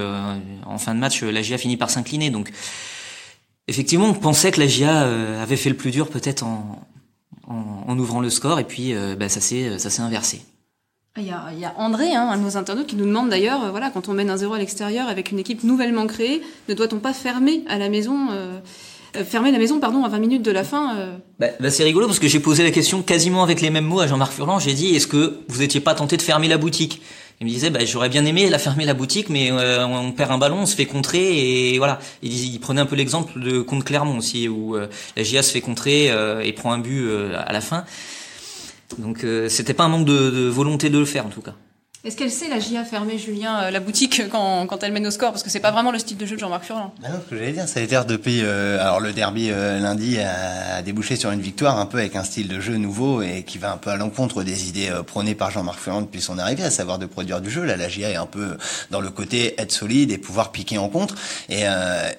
en 0.66 0.78
fin 0.78 0.94
de 0.94 1.00
match, 1.00 1.24
la 1.24 1.42
GIA 1.42 1.58
finit 1.58 1.78
par 1.78 1.90
s'incliner. 1.90 2.32
Donc 2.32 2.52
effectivement, 3.70 4.08
on 4.10 4.14
pensait 4.14 4.52
que 4.52 4.60
la 4.60 4.68
GIA 4.68 5.42
avait 5.42 5.58
fait 5.58 5.70
le 5.70 5.78
plus 5.78 5.92
dur 5.92 6.10
peut-être 6.10 6.44
en, 6.44 6.86
en, 7.48 7.98
ouvrant 7.98 8.22
le 8.22 8.30
score 8.30 8.60
et 8.60 8.64
puis 8.64 8.94
euh, 8.94 9.16
bah, 9.16 9.30
ça 9.30 9.40
s'est 9.40 10.02
inversé. 10.02 10.42
Il 11.18 11.24
y, 11.24 11.32
a, 11.32 11.46
il 11.54 11.60
y 11.60 11.66
a 11.66 11.74
André, 11.78 12.14
hein, 12.14 12.28
un 12.30 12.38
de 12.38 12.44
nos 12.44 12.58
internautes, 12.58 12.88
qui 12.88 12.98
nous 12.98 13.06
demande 13.06 13.30
d'ailleurs, 13.30 13.64
euh, 13.64 13.72
voilà, 13.72 13.90
quand 13.90 14.10
on 14.10 14.14
mène 14.14 14.30
un 14.30 14.36
zéro 14.36 14.54
à 14.54 14.60
l'extérieur 14.60 15.08
avec 15.08 15.32
une 15.32 15.40
équipe 15.40 15.64
nouvellement 15.64 16.08
créée, 16.08 16.42
ne 16.68 16.74
doit-on 16.74 17.00
pas 17.00 17.14
fermer 17.14 17.64
à 17.68 17.78
la 17.78 17.88
maison 17.88 18.28
euh, 18.32 18.60
fermer 19.24 19.54
la 19.54 19.60
maison 19.60 19.80
pardon 19.80 20.04
à 20.04 20.10
20 20.10 20.20
minutes 20.20 20.42
de 20.42 20.52
la 20.52 20.66
fin 20.66 20.94
bah, 21.40 21.48
bah, 21.62 21.72
c'est 21.72 21.86
rigolo 21.86 22.06
parce 22.06 22.20
que 22.20 22.28
j'ai 22.28 22.42
posé 22.42 22.64
la 22.64 22.72
question 22.72 23.02
quasiment 23.02 23.44
avec 23.44 23.62
les 23.62 23.70
mêmes 23.70 23.86
mots 23.86 24.02
à 24.02 24.08
Jean-Marc 24.08 24.34
Furlan 24.34 24.60
j'ai 24.60 24.74
dit 24.74 24.94
est-ce 24.94 25.08
que 25.08 25.40
vous 25.48 25.62
étiez 25.62 25.80
pas 25.80 25.96
tenté 25.96 26.18
de 26.18 26.22
fermer 26.22 26.50
la 26.50 26.58
boutique? 26.58 27.02
Il 27.42 27.48
me 27.48 27.52
disait, 27.52 27.70
bah, 27.70 27.84
j'aurais 27.84 28.08
bien 28.08 28.26
aimé 28.26 28.50
la 28.50 28.60
fermer 28.60 28.86
la 28.86 28.94
boutique, 28.94 29.30
mais 29.30 29.52
euh, 29.52 29.86
on 29.86 30.14
perd 30.14 30.32
un 30.32 30.38
ballon, 30.38 30.60
on 30.60 30.66
se 30.66 30.76
fait 30.76 30.86
contrer 30.86 31.74
et 31.74 31.78
voilà. 31.78 32.00
Il, 32.24 32.32
il 32.32 32.60
prenait 32.60 32.80
un 32.80 32.86
peu 32.86 32.96
l'exemple 32.96 33.40
de 33.40 33.60
contre 33.60 33.84
Clermont 33.84 34.18
aussi, 34.18 34.48
où 34.48 34.76
euh, 34.76 34.88
la 35.18 35.24
GIA 35.24 35.44
se 35.44 35.52
fait 35.52 35.62
contrer 35.62 36.12
euh, 36.12 36.42
et 36.42 36.54
prend 36.54 36.72
un 36.72 36.78
but 36.78 37.10
à 37.36 37.52
la 37.52 37.60
fin. 37.60 37.84
Donc 38.98 39.26
c'était 39.50 39.74
pas 39.74 39.84
un 39.84 39.90
manque 39.90 40.06
de, 40.06 40.30
de 40.30 40.48
volonté 40.48 40.90
de 40.90 41.00
le 41.00 41.06
faire 41.06 41.26
en 41.26 41.30
tout 41.30 41.42
cas. 41.42 41.54
Est-ce 42.06 42.18
qu'elle 42.18 42.30
sait 42.30 42.50
la 42.50 42.60
GIA 42.60 42.84
fermer 42.84 43.18
Julien 43.18 43.64
euh, 43.64 43.72
la 43.72 43.80
boutique 43.80 44.22
quand, 44.30 44.68
quand 44.68 44.84
elle 44.84 44.92
mène 44.92 45.08
au 45.08 45.12
score? 45.12 45.32
Parce 45.32 45.42
que 45.42 45.50
c'est 45.50 45.60
pas 45.60 45.72
vraiment 45.72 45.92
le 45.92 45.98
style 45.98 46.18
de 46.18 46.26
jeu 46.28 46.36
de 46.36 46.40
Jean-Marc 46.40 46.66
Furlan. 46.66 46.94
Bah 47.02 47.08
non, 47.12 47.20
ce 47.26 47.32
que 47.32 47.36
j'allais 47.36 47.52
dire, 47.52 47.68
ça 47.68 47.80
a 47.80 47.84
été 47.84 48.00
depuis 48.08 48.42
euh, 48.44 48.80
alors 48.80 49.00
le 49.00 49.12
derby 49.12 49.50
euh, 49.50 49.80
lundi 49.80 50.20
a, 50.20 50.84
débouché 50.84 51.16
sur 51.16 51.32
une 51.32 51.42
victoire 51.42 51.80
un 51.80 51.88
peu 51.88 51.98
avec 51.98 52.16
un 52.16 52.24
style 52.24 52.48
de 52.48 52.60
jeu 52.60 52.78
nouveau 52.78 53.24
et 53.24 53.42
qui 53.42 53.58
va 53.58 53.72
un 53.72 53.78
peu 53.78 53.90
à 53.90 53.96
l'encontre 53.96 54.44
des 54.44 54.70
idées 54.70 54.92
prônées 55.08 55.34
par 55.34 55.50
Jean-Marc 55.50 55.80
Furlan 55.80 56.02
depuis 56.02 56.22
son 56.22 56.38
arrivée, 56.38 56.62
à 56.62 56.70
savoir 56.70 57.00
de 57.00 57.08
produire 57.08 57.42
du 57.42 57.50
jeu. 57.50 57.64
Là, 57.64 57.76
la 57.76 57.90
GIA 57.90 58.12
est 58.12 58.18
un 58.18 58.28
peu 58.28 58.56
dans 58.92 59.02
le 59.02 59.10
côté 59.10 59.60
être 59.60 59.72
solide 59.72 60.12
et 60.12 60.20
pouvoir 60.20 60.52
piquer 60.52 60.78
en 60.78 60.90
contre. 60.90 61.16
Et 61.50 61.64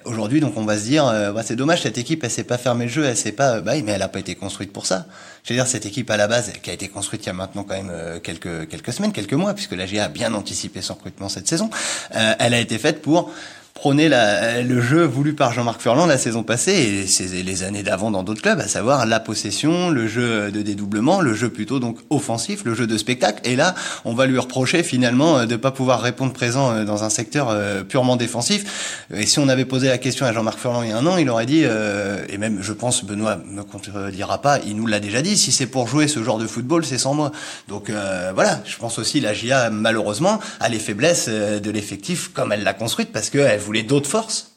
aujourd'hui, 0.04 0.40
donc 0.40 0.56
on 0.56 0.64
va 0.64 0.76
se 0.76 0.84
dire, 0.84 1.04
bah, 1.32 1.42
c'est 1.44 1.54
dommage 1.54 1.82
cette 1.82 1.98
équipe, 1.98 2.24
elle 2.24 2.30
s'est 2.30 2.42
pas 2.42 2.58
fermé 2.58 2.86
le 2.86 2.90
jeu, 2.90 3.04
elle 3.04 3.16
s'est 3.16 3.30
pas, 3.30 3.60
bah, 3.60 3.74
mais 3.84 3.92
elle 3.92 4.02
a 4.02 4.08
pas 4.08 4.18
été 4.18 4.34
construite 4.34 4.72
pour 4.72 4.86
ça. 4.86 5.06
Je 5.46 5.52
veux 5.52 5.58
dire, 5.58 5.69
cette 5.69 5.87
équipe 5.87 6.10
à 6.10 6.16
la 6.16 6.26
base, 6.26 6.52
qui 6.60 6.70
a 6.70 6.72
été 6.72 6.88
construite 6.88 7.22
il 7.22 7.26
y 7.28 7.31
a 7.31 7.32
maintenant 7.32 7.62
quand 7.62 7.81
même 7.81 8.20
quelques 8.20 8.69
quelques 8.69 8.93
semaines, 8.93 9.12
quelques 9.12 9.32
mois, 9.34 9.54
puisque 9.54 9.76
la 9.76 9.87
GIA 9.87 10.06
a 10.06 10.08
bien 10.08 10.34
anticipé 10.34 10.82
son 10.82 10.94
recrutement 10.94 11.28
cette 11.28 11.46
saison. 11.46 11.70
Euh, 12.16 12.34
elle 12.40 12.52
a 12.52 12.58
été 12.58 12.78
faite 12.78 13.00
pour 13.00 13.32
prôner 13.76 14.08
la, 14.08 14.62
le 14.62 14.81
jeu 14.81 15.05
voulu 15.05 15.34
par 15.34 15.52
Jean-Marc 15.52 15.82
Furlan 15.82 16.06
la 16.06 16.17
saison 16.17 16.43
passée 16.43 17.06
et 17.20 17.43
les 17.43 17.62
années 17.62 17.82
d'avant 17.82 18.11
dans 18.11 18.23
d'autres 18.23 18.40
clubs, 18.40 18.58
à 18.58 18.67
savoir 18.67 19.05
la 19.05 19.20
possession, 19.20 19.90
le 19.90 20.08
jeu 20.08 20.50
de 20.50 20.62
dédoublement, 20.62 21.20
le 21.20 21.34
jeu 21.34 21.50
plutôt 21.50 21.78
donc 21.78 21.99
offensif, 22.08 22.64
le 22.64 22.75
jeu 22.75 22.87
de 22.87 22.96
spectacle. 22.96 23.40
Et 23.44 23.55
là, 23.55 23.75
on 24.06 24.14
va 24.14 24.26
lui 24.26 24.38
reprocher 24.38 24.82
finalement 24.82 25.38
euh, 25.38 25.46
de 25.46 25.56
pas 25.56 25.70
pouvoir 25.70 26.00
répondre 26.00 26.32
présent 26.32 26.73
euh, 26.73 26.84
dans 26.84 27.05
un 27.05 27.11
secteur 27.11 27.49
euh, 27.50 27.84
purement 27.84 28.17
défensif. 28.17 29.05
Et 29.14 29.26
si 29.26 29.38
on 29.38 29.49
avait 29.49 29.67
posé 29.67 29.88
la 29.88 29.99
question 29.99 30.25
à 30.25 30.32
Jean-Marc 30.32 30.58
Furlan 30.58 30.82
il 30.82 30.88
y 30.88 30.93
a 30.93 30.96
un 30.96 31.06
an, 31.06 31.19
il 31.19 31.28
aurait 31.28 31.46
dit, 31.46 31.62
et 31.62 32.38
même 32.38 32.58
je 32.62 32.73
pense 32.73 33.05
Benoît 33.05 33.38
me 33.46 33.62
contredira 33.62 34.40
pas, 34.40 34.58
il 34.67 34.76
nous 34.76 34.87
l'a 34.87 35.00
déjà 35.00 35.20
dit, 35.20 35.37
si 35.37 35.52
c'est 35.52 35.67
pour 35.67 35.87
jouer 35.87 36.08
ce 36.08 36.25
genre 36.25 36.38
de 36.38 36.46
football, 36.46 36.84
c'est 36.84 36.99
sans 36.99 37.14
moi. 37.14 37.31
Donc 37.69 37.90
voilà, 38.34 38.62
je 38.64 38.76
pense 38.78 38.99
aussi 38.99 39.20
la 39.20 39.34
GIA 39.34 39.70
malheureusement 39.70 40.40
a 40.61 40.69
les 40.69 40.78
faiblesses 40.78 41.28
de 41.28 41.70
l'effectif 41.70 42.31
comme 42.32 42.52
elle 42.52 42.64
l'a 42.64 42.75
construite 42.75 43.12
parce 43.12 43.31
qu'elle 43.31 43.61
voulait 43.66 43.82
d'autres 43.82 44.08
forces. 44.08 44.56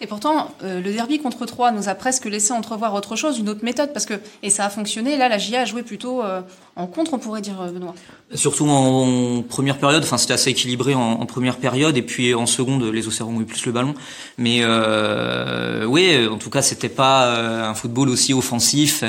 Et 0.00 0.06
pourtant, 0.06 0.50
euh, 0.62 0.82
le 0.82 0.92
derby 0.92 1.18
contre 1.18 1.46
Troyes 1.46 1.72
nous 1.72 1.88
a 1.88 1.94
presque 1.94 2.26
laissé 2.26 2.52
entrevoir 2.52 2.92
autre 2.92 3.16
chose, 3.16 3.38
une 3.38 3.48
autre 3.48 3.64
méthode, 3.64 3.94
parce 3.94 4.04
que 4.04 4.14
et 4.42 4.50
ça 4.50 4.66
a 4.66 4.70
fonctionné. 4.70 5.16
Là, 5.16 5.30
la 5.30 5.38
GIA 5.38 5.62
a 5.62 5.64
joué 5.64 5.82
plutôt 5.82 6.22
euh, 6.22 6.42
en 6.76 6.86
contre, 6.86 7.14
on 7.14 7.18
pourrait 7.18 7.40
dire, 7.40 7.58
euh, 7.62 7.70
Benoît. 7.70 7.94
Surtout 8.34 8.68
en, 8.68 9.42
première 9.42 9.78
période, 9.78 10.02
enfin 10.02 10.18
c'était 10.18 10.34
assez 10.34 10.50
équilibré 10.50 10.94
en, 10.94 11.24
première 11.24 11.56
période, 11.56 11.96
et 11.96 12.02
puis 12.02 12.34
en 12.34 12.44
seconde, 12.44 12.82
les 12.84 13.08
Auxerrois 13.08 13.32
ont 13.32 13.40
eu 13.40 13.46
plus 13.46 13.64
le 13.64 13.72
ballon. 13.72 13.94
Mais 14.36 14.64
oui, 15.86 16.26
en 16.26 16.36
tout 16.36 16.50
cas, 16.50 16.60
c'était 16.60 16.88
pas 16.88 17.68
un 17.68 17.74
football 17.74 18.08
aussi 18.10 18.34
offensif. 18.34 19.04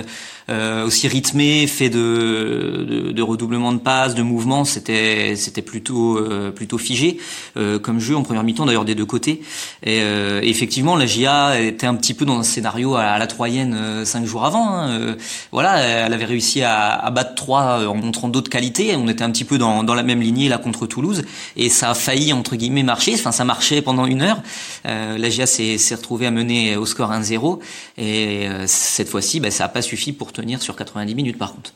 Euh, 0.49 0.85
aussi 0.85 1.09
rythmé, 1.09 1.67
fait 1.67 1.89
de, 1.89 2.85
de, 2.87 3.11
de, 3.11 3.21
redoublement 3.21 3.73
de 3.73 3.79
passes, 3.79 4.15
de 4.15 4.21
mouvements, 4.21 4.63
c'était 4.63 5.35
c'était 5.35 5.61
plutôt 5.61 6.17
euh, 6.17 6.51
plutôt 6.51 6.77
figé 6.77 7.17
euh, 7.57 7.79
comme 7.79 7.99
jeu 7.99 8.15
en 8.15 8.23
première 8.23 8.43
mi-temps 8.43 8.65
d'ailleurs 8.65 8.85
des 8.85 8.95
deux 8.95 9.05
côtés. 9.05 9.41
Et, 9.83 10.01
effectivement, 10.43 10.95
la 10.95 11.05
GIA 11.05 11.59
était 11.59 11.87
un 11.87 11.95
petit 11.95 12.13
peu 12.13 12.25
dans 12.25 12.39
un 12.39 12.43
scénario 12.43 12.95
à, 12.95 13.17
la 13.17 13.27
Troyenne 13.27 14.05
cinq 14.05 14.25
jours 14.25 14.45
avant. 14.45 14.69
Hein. 14.69 15.15
voilà, 15.51 15.79
elle 15.79 16.13
avait 16.13 16.25
réussi 16.25 16.61
à, 16.61 16.93
à 16.93 17.11
battre 17.11 17.35
trois 17.35 17.85
en 17.87 17.95
montrant 17.95 18.29
d'autres 18.29 18.49
qualités. 18.49 18.95
On 18.95 19.07
était 19.07 19.23
un 19.23 19.31
petit 19.31 19.43
peu 19.43 19.57
dans, 19.57 19.83
dans 19.83 19.93
la 19.93 20.03
même 20.03 20.21
lignée 20.21 20.49
là 20.49 20.57
contre 20.57 20.87
Toulouse 20.87 21.23
et 21.55 21.69
ça 21.69 21.91
a 21.91 21.93
failli 21.93 22.33
entre 22.33 22.55
guillemets 22.55 22.83
marcher. 22.83 23.13
Enfin, 23.15 23.31
ça 23.31 23.43
marchait 23.43 23.81
pendant 23.81 24.05
une 24.05 24.21
heure. 24.21 24.41
la 24.85 25.29
GIA 25.29 25.45
s'est 25.45 25.95
retrouvée 25.95 26.27
à 26.27 26.31
mener 26.31 26.77
au 26.77 26.85
score 26.85 27.11
1-0 27.11 27.59
et 27.97 28.47
cette 28.65 29.09
fois-ci, 29.09 29.39
ben, 29.39 29.51
ça 29.51 29.65
n'a 29.65 29.69
pas 29.69 29.81
suffi 29.81 30.13
pour 30.13 30.31
tenir 30.37 30.61
sur 30.61 30.75
90 30.75 31.15
minutes 31.15 31.37
par 31.37 31.53
contre. 31.53 31.73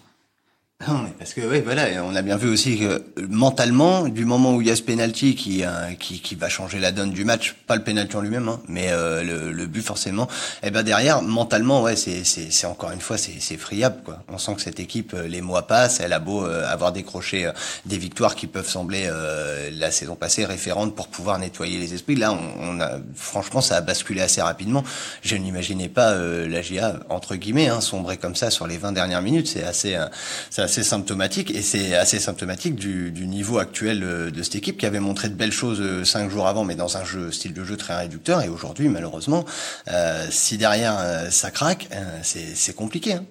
Parce 1.20 1.34
que 1.34 1.42
oui, 1.42 1.62
voilà, 1.62 2.04
on 2.04 2.16
a 2.16 2.22
bien 2.22 2.38
vu 2.38 2.50
aussi 2.50 2.80
que 2.80 3.04
mentalement, 3.30 4.08
du 4.08 4.26
moment 4.26 4.56
où 4.56 4.62
il 4.62 4.68
y 4.68 4.72
a 4.72 4.76
ce 4.76 4.82
penalty 4.82 5.36
qui, 5.36 5.64
euh, 5.64 5.94
qui, 6.00 6.20
qui 6.22 6.36
va 6.36 6.50
changer 6.50 6.80
la 6.80 6.92
donne 6.92 7.12
du 7.12 7.26
match, 7.26 7.56
pas 7.68 7.76
le 7.76 7.84
penalty 7.84 8.16
en 8.16 8.22
lui-même, 8.22 8.48
hein, 8.48 8.60
mais 8.68 8.88
euh, 8.90 9.24
le, 9.24 9.52
le, 9.52 9.66
but 9.68 9.84
forcément. 9.84 10.26
Et 10.64 10.68
eh 10.68 10.72
ben 10.72 10.84
derrière, 10.84 11.22
mentalement, 11.22 11.82
ouais, 11.84 11.96
c'est 11.96 12.24
c'est 12.24 12.68
encore 12.68 12.92
une 12.92 13.02
fois, 13.02 13.18
c'est 13.18 13.40
c'est 13.40 13.58
friable 13.58 13.98
quoi. 14.04 14.24
On 14.28 14.38
sent 14.38 14.56
que 14.56 14.62
cette 14.62 14.80
équipe, 14.80 15.14
euh, 15.14 15.28
les 15.28 15.42
mois 15.42 15.68
passent, 15.68 16.00
elle 16.00 16.14
a 16.14 16.20
beau 16.20 16.44
avoir 16.46 16.92
décroché 16.92 17.50
des 17.86 17.98
victoires 17.98 18.36
qui 18.36 18.48
peuvent 18.48 18.68
sembler 18.68 19.10
la 19.72 19.92
saison 19.92 20.16
passée 20.16 20.46
référentes 20.46 20.96
pour 20.96 21.08
pouvoir 21.08 21.40
nettoyer 21.40 21.78
les 21.78 21.94
esprits. 21.94 22.16
Là, 22.16 22.34
on, 22.60 22.80
a 22.80 23.00
franchement, 23.16 23.62
ça 23.62 23.78
a 23.78 23.82
basculé 23.82 24.22
assez 24.22 24.42
rapidement. 24.42 24.84
Je 25.22 25.36
n'imaginais 25.36 25.90
pas 25.90 26.16
la 26.16 26.62
GA 26.62 27.00
entre 27.10 27.36
guillemets 27.36 27.68
hein, 27.68 27.82
sombrer 27.82 28.18
comme 28.18 28.36
ça 28.36 28.50
sur 28.50 28.68
les 28.68 28.78
20 28.78 28.94
dernières 28.94 29.22
minutes. 29.22 29.48
C'est 29.48 29.64
assez, 29.64 29.98
c'est 30.50 30.62
assez 30.62 30.71
symptomatique 30.72 31.52
et 31.52 31.62
c'est 31.62 31.96
assez 31.96 32.20
symptomatique 32.20 32.76
du, 32.76 33.12
du, 33.12 33.28
niveau 33.28 33.60
actuel 33.60 34.04
euh, 34.04 34.32
de 34.32 34.42
cette 34.44 34.56
équipe 34.56 34.78
qui 34.78 34.86
avait 34.86 35.00
montré 35.00 35.30
de 35.30 35.36
belles 35.36 35.52
choses 35.52 35.82
euh, 35.82 36.04
cinq 36.04 36.30
jours 36.30 36.48
avant, 36.48 36.64
mais 36.64 36.76
dans 36.76 36.98
un 36.98 37.04
jeu 37.04 37.32
style 37.32 37.54
de 37.54 37.64
jeu 37.64 37.78
très 37.78 37.96
réducteur. 37.96 38.42
Et 38.42 38.50
aujourd'hui, 38.50 38.90
malheureusement, 38.90 39.46
euh, 39.90 40.26
si 40.30 40.58
derrière 40.58 40.98
euh, 41.00 41.30
ça 41.30 41.52
craque, 41.52 41.90
c'est 42.24 42.76
compliqué. 42.76 43.14
Hein. 43.14 43.26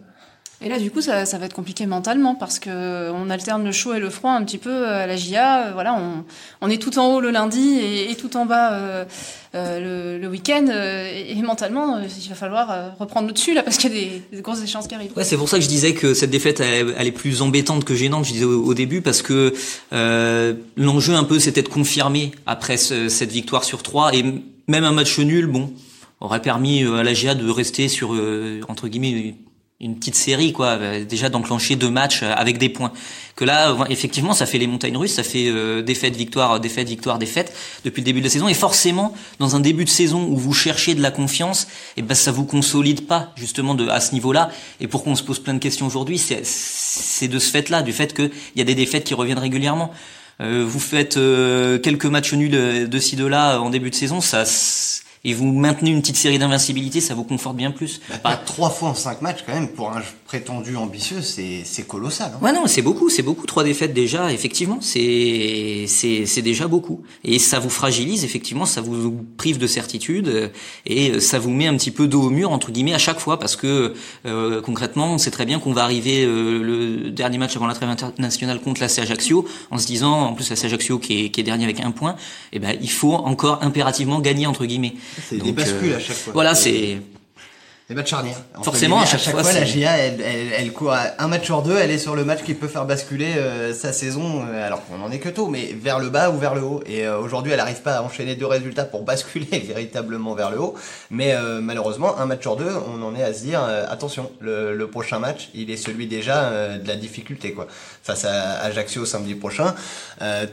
Et 0.63 0.69
là, 0.69 0.79
du 0.79 0.91
coup, 0.91 1.01
ça, 1.01 1.25
ça, 1.25 1.39
va 1.39 1.47
être 1.47 1.55
compliqué 1.55 1.87
mentalement 1.87 2.35
parce 2.35 2.59
que 2.59 3.11
on 3.13 3.31
alterne 3.31 3.65
le 3.65 3.73
chaud 3.73 3.95
et 3.95 3.99
le 3.99 4.11
froid 4.11 4.33
un 4.33 4.45
petit 4.45 4.59
peu 4.59 4.87
à 4.87 5.07
la 5.07 5.17
GIA. 5.17 5.71
Voilà, 5.73 5.95
on, 5.95 6.25
on 6.61 6.69
est 6.69 6.77
tout 6.77 6.99
en 6.99 7.15
haut 7.15 7.21
le 7.21 7.31
lundi 7.31 7.79
et, 7.79 8.15
tout 8.15 8.37
en 8.37 8.45
bas 8.45 8.73
euh, 8.75 9.05
euh, 9.55 10.17
le, 10.17 10.23
le 10.23 10.29
week-end. 10.29 10.67
Euh, 10.69 11.11
et, 11.29 11.41
mentalement, 11.41 11.99
il 11.99 12.29
va 12.29 12.35
falloir 12.35 12.95
reprendre 12.99 13.27
le 13.27 13.33
dessus 13.33 13.55
là 13.55 13.63
parce 13.63 13.79
qu'il 13.79 13.91
y 13.91 13.97
a 13.97 14.01
des, 14.01 14.23
des, 14.31 14.43
grosses 14.43 14.63
échéances 14.63 14.87
qui 14.87 14.95
arrivent. 14.95 15.13
Ouais, 15.17 15.25
c'est 15.25 15.39
pour 15.39 15.49
ça 15.49 15.57
que 15.57 15.65
je 15.65 15.69
disais 15.69 15.95
que 15.95 16.13
cette 16.13 16.31
défaite, 16.31 16.61
elle, 16.61 17.07
est 17.07 17.13
plus 17.13 17.41
embêtante 17.41 17.87
que 17.87 17.95
gênante. 17.95 18.27
Je 18.27 18.33
disais 18.33 18.45
au, 18.45 18.63
au 18.63 18.75
début 18.75 19.01
parce 19.01 19.23
que 19.23 19.55
l'enjeu 20.77 21.15
un 21.15 21.25
peu, 21.25 21.39
c'était 21.39 21.63
de 21.63 21.69
confirmer 21.69 22.33
après 22.45 22.77
ce, 22.77 23.09
cette 23.09 23.33
victoire 23.33 23.65
sur 23.65 23.83
trois 23.83 24.15
et 24.15 24.23
même 24.69 24.85
un 24.85 24.93
match 24.93 25.19
nul, 25.19 25.47
bon, 25.47 25.73
aurait 26.21 26.43
permis 26.43 26.85
à 26.85 27.03
la 27.03 27.15
GIA 27.15 27.35
de 27.35 27.49
rester 27.49 27.89
sur 27.89 28.15
entre 28.69 28.89
guillemets 28.89 29.37
une 29.81 29.97
petite 29.97 30.15
série 30.15 30.53
quoi 30.53 30.79
euh, 30.79 31.05
déjà 31.05 31.31
d'enclencher 31.31 31.75
deux 31.75 31.91
matchs 31.91 32.23
euh, 32.23 32.33
avec 32.37 32.59
des 32.59 32.69
points. 32.69 32.93
Que 33.35 33.45
là 33.47 33.75
effectivement 33.89 34.35
ça 34.35 34.45
fait 34.45 34.59
les 34.59 34.67
montagnes 34.67 34.97
russes 34.97 35.15
ça 35.15 35.23
fait 35.23 35.49
euh, 35.49 35.81
défaite 35.81 36.15
victoire 36.15 36.61
défaite 36.61 36.89
victoire 36.89 37.19
défaite 37.19 37.55
depuis 37.85 38.03
le 38.03 38.05
début 38.05 38.21
de 38.21 38.27
la 38.27 38.31
saison. 38.31 38.49
Et 38.49 38.55
forcément 38.55 39.15
dans 39.39 39.57
un 39.57 39.61
début 39.61 39.85
de 39.85 39.89
saison 39.89 40.27
où 40.29 40.37
vous 40.37 40.53
cherchez 40.53 40.95
de 40.95 41.01
la 41.01 41.11
confiance 41.11 41.65
et 41.97 42.01
eh 42.01 42.03
ben 42.03 42.15
ça 42.15 42.31
vous 42.31 42.45
consolide 42.45 43.07
pas 43.07 43.33
justement 43.37 43.75
de 43.75 43.89
à 43.89 44.01
ce 44.01 44.13
niveau-là. 44.13 44.51
Et 44.81 44.87
pour 44.87 45.03
qu'on 45.03 45.15
se 45.15 45.23
pose 45.23 45.39
plein 45.39 45.55
de 45.55 45.59
questions 45.59 45.87
aujourd'hui 45.87 46.19
c'est 46.19 47.29
de 47.29 47.39
ce 47.39 47.51
fait 47.51 47.71
là 47.71 47.83
du 47.83 47.93
fait 47.93 48.13
que 48.13 48.31
il 48.55 48.59
y 48.59 48.61
a 48.61 48.65
des 48.65 48.75
défaites 48.75 49.05
qui 49.05 49.15
reviennent 49.15 49.39
régulièrement. 49.39 49.91
Vous 50.41 50.81
faites 50.81 51.19
quelques 51.83 52.07
matchs 52.07 52.33
nuls 52.33 52.89
de 52.89 52.99
ci 52.99 53.15
de 53.15 53.27
là 53.27 53.61
en 53.61 53.69
début 53.69 53.91
de 53.91 53.95
saison 53.95 54.21
ça 54.23 54.45
et 55.23 55.35
vous 55.35 55.47
maintenez 55.53 55.91
une 55.91 56.01
petite 56.01 56.17
série 56.17 56.39
d'invincibilité, 56.39 57.01
ça 57.01 57.15
vous 57.15 57.25
conforte 57.25 57.57
bien 57.57 57.71
plus. 57.71 58.01
Bah, 58.25 58.41
trois 58.45 58.71
fois 58.71 58.91
en 58.91 58.95
cinq 58.95 59.21
matchs 59.21 59.45
quand 59.47 59.53
même 59.53 59.69
pour 59.69 59.91
un 59.91 60.03
prétendu 60.25 60.77
ambitieux, 60.77 61.21
c'est 61.21 61.63
c'est 61.65 61.87
colossal. 61.87 62.33
Hein. 62.35 62.45
Ouais 62.45 62.53
non, 62.53 62.67
c'est 62.67 62.83
beaucoup, 62.83 63.11
c'est 63.11 63.23
beaucoup. 63.23 63.47
Trois 63.47 63.65
défaites 63.65 63.93
déjà, 63.93 64.33
effectivement, 64.33 64.79
c'est 64.81 65.85
c'est 65.89 66.25
c'est 66.25 66.43
déjà 66.43 66.69
beaucoup. 66.69 67.03
Et 67.23 67.39
ça 67.39 67.59
vous 67.59 67.69
fragilise, 67.69 68.25
effectivement, 68.25 68.65
ça 68.65 68.81
vous 68.81 69.15
prive 69.37 69.59
de 69.59 69.67
certitude 69.67 70.51
et 70.87 71.21
ça 71.21 71.39
vous 71.39 71.51
met 71.51 71.67
un 71.67 71.77
petit 71.77 71.91
peu 71.91 72.07
dos 72.09 72.23
au 72.23 72.31
mur 72.31 72.51
entre 72.51 72.71
guillemets 72.71 72.95
à 72.95 72.99
chaque 72.99 73.21
fois 73.21 73.39
parce 73.39 73.57
que 73.57 73.95
euh, 74.27 74.63
concrètement, 74.63 75.15
on 75.15 75.19
sait 75.19 75.31
très 75.31 75.45
bien 75.45 75.59
qu'on 75.59 75.73
va 75.73 75.85
arriver 75.85 76.25
euh, 76.25 76.63
le 76.63 77.11
dernier 77.11 77.39
match 77.39 77.57
avant 77.57 77.67
la 77.67 77.75
trêve 77.75 77.91
internationale 77.91 78.61
contre 78.61 78.81
la 78.81 78.87
Ajaccio 78.87 79.47
en 79.71 79.79
se 79.79 79.87
disant, 79.87 80.21
en 80.21 80.35
plus 80.35 80.51
la 80.51 80.57
Ajaccio 80.65 80.99
qui 80.99 81.25
est, 81.25 81.31
qui 81.31 81.41
est 81.41 81.45
dernier 81.45 81.65
avec 81.65 81.81
un 81.81 81.91
point, 81.91 82.17
eh 82.53 82.59
ben 82.59 82.77
il 82.81 82.91
faut 82.91 83.15
encore 83.15 83.63
impérativement 83.63 84.21
gagner 84.21 84.47
entre 84.47 84.65
guillemets. 84.65 84.95
C'est 85.29 85.39
des 85.39 85.53
bascules 85.53 85.93
euh, 85.93 85.97
à 85.97 86.01
chaque 86.01 86.17
fois. 86.17 86.33
Voilà, 86.33 86.55
c'est 86.55 86.99
des 87.91 87.97
matchs 87.97 88.11
charnières. 88.11 88.37
Forcément, 88.63 89.01
à 89.01 89.05
chaque, 89.05 89.21
fois, 89.21 89.43
la 89.43 89.65
GIA, 89.65 89.99
elle, 89.99 90.21
elle, 90.21 90.53
elle, 90.57 90.73
court 90.73 90.95
un 91.19 91.27
match 91.27 91.47
sur 91.47 91.61
deux, 91.61 91.77
elle 91.77 91.91
est 91.91 91.99
sur 91.99 92.15
le 92.15 92.25
match 92.25 92.45
qui 92.45 92.55
peut 92.55 92.69
faire 92.69 92.85
basculer 92.85 93.35
euh, 93.37 93.75
sa 93.75 93.93
saison, 93.93 94.45
euh, 94.47 94.65
alors 94.65 94.87
qu'on 94.87 95.03
en 95.03 95.11
est 95.11 95.19
que 95.19 95.29
tôt, 95.29 95.49
mais 95.49 95.75
vers 95.77 95.99
le 95.99 96.09
bas 96.09 96.31
ou 96.31 96.39
vers 96.39 96.55
le 96.55 96.63
haut. 96.63 96.85
Et 96.87 97.09
aujourd'hui, 97.09 97.51
elle 97.51 97.59
n'arrive 97.59 97.83
pas 97.83 97.97
à 97.97 98.03
enchaîner 98.03 98.37
deux 98.37 98.47
résultats 98.47 98.85
pour 98.85 99.03
basculer 99.03 99.59
véritablement 99.67 100.35
vers 100.35 100.53
le 100.53 100.61
haut. 100.61 100.77
Mais 101.11 101.35
malheureusement, 101.61 102.17
un 102.17 102.27
match 102.27 102.43
sur 102.43 102.55
deux, 102.55 102.71
on 102.87 103.03
en 103.03 103.17
est 103.17 103.25
à 103.25 103.35
se 103.35 103.43
dire, 103.43 103.61
attention, 103.65 104.31
le, 104.39 104.77
le, 104.77 104.87
prochain 104.87 105.19
match, 105.19 105.51
il 105.55 105.69
est 105.71 105.77
celui 105.77 106.07
déjà 106.07 106.79
de 106.79 106.87
la 106.87 106.95
difficulté, 106.95 107.53
quoi. 107.53 107.67
Face 108.03 108.25
à 108.25 108.61
Ajaccio 108.61 109.05
samedi 109.05 109.35
prochain, 109.35 109.75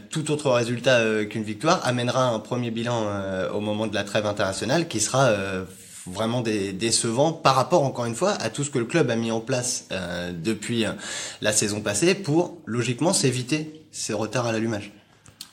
tout 0.09 0.31
autre 0.31 0.49
résultat 0.49 1.01
qu'une 1.29 1.43
victoire 1.43 1.81
amènera 1.83 2.23
un 2.29 2.39
premier 2.39 2.71
bilan 2.71 3.05
au 3.53 3.59
moment 3.59 3.85
de 3.85 3.93
la 3.93 4.03
trêve 4.03 4.25
internationale 4.25 4.87
qui 4.87 4.99
sera 4.99 5.29
vraiment 6.11 6.41
décevant 6.41 7.33
par 7.33 7.55
rapport 7.55 7.83
encore 7.83 8.05
une 8.05 8.15
fois 8.15 8.31
à 8.31 8.49
tout 8.49 8.63
ce 8.63 8.69
que 8.69 8.79
le 8.79 8.85
club 8.85 9.09
a 9.09 9.15
mis 9.15 9.31
en 9.31 9.39
place 9.39 9.85
euh, 9.91 10.31
depuis 10.33 10.85
euh, 10.85 10.91
la 11.41 11.51
saison 11.51 11.81
passée 11.81 12.15
pour 12.15 12.57
logiquement 12.65 13.13
s'éviter 13.13 13.85
ces 13.91 14.13
retards 14.13 14.47
à 14.47 14.51
l'allumage. 14.51 14.91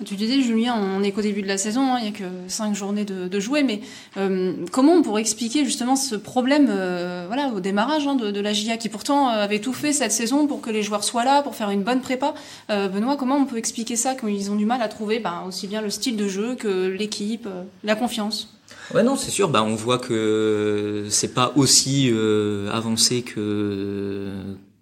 Tu 0.05 0.17
disais, 0.17 0.43
Julien, 0.43 0.75
on 0.77 1.03
est 1.03 1.13
qu'au 1.13 1.21
début 1.21 1.43
de 1.43 1.47
la 1.47 1.57
saison, 1.57 1.95
hein, 1.95 1.99
il 1.99 2.11
n'y 2.11 2.17
a 2.17 2.19
que 2.19 2.25
cinq 2.49 2.75
journées 2.75 3.05
de, 3.05 3.29
de 3.29 3.41
jouer, 3.41 3.63
mais 3.63 3.81
euh, 4.17 4.53
comment 4.73 4.93
on 4.93 5.03
pourrait 5.03 5.21
expliquer 5.21 5.65
justement 5.65 5.95
ce 5.95 6.17
problème 6.17 6.67
voilà, 7.27 7.53
au 7.55 7.61
démarrage 7.61 8.07
hein, 8.07 8.17
de, 8.17 8.41
la 8.41 8.53
GIA, 8.53 8.77
qui 8.77 8.89
pourtant 8.89 9.29
avait 9.29 9.61
tout 9.61 9.73
fait 9.73 9.93
cette 9.93 10.13
saison 10.13 10.47
pour 10.47 10.61
que 10.61 10.71
les 10.71 10.83
joueurs 10.83 11.05
soient 11.05 11.25
là, 11.25 11.43
pour 11.43 11.55
faire 11.55 11.71
une 11.71 11.83
bonne 11.83 12.01
prépa 12.01 12.35
Benoît, 12.69 13.17
comment 13.17 13.37
on 13.37 13.45
peut 13.45 13.59
expliquer 13.59 13.97
ça, 13.97 14.15
qu'ils 14.15 14.51
ont 14.51 14.57
du 14.57 14.67
mal 14.67 14.83
à 14.83 14.89
trouver 14.89 15.21
ben, 15.21 15.45
aussi 15.47 15.69
bien 15.69 15.81
le 15.81 15.91
style 15.91 16.17
de 16.17 16.27
jeu 16.27 16.57
que 16.57 16.89
l'équipe, 16.89 17.49
la 17.85 17.95
confiance? 17.95 18.55
Ouais, 18.93 19.03
non, 19.03 19.17
c'est 19.17 19.31
sûr. 19.31 19.49
Bah, 19.49 19.63
on 19.63 19.75
voit 19.75 19.99
que 19.99 21.07
c'est 21.09 21.33
pas 21.33 21.53
aussi 21.57 22.11
euh, 22.13 22.71
avancé 22.71 23.23
que 23.23 24.31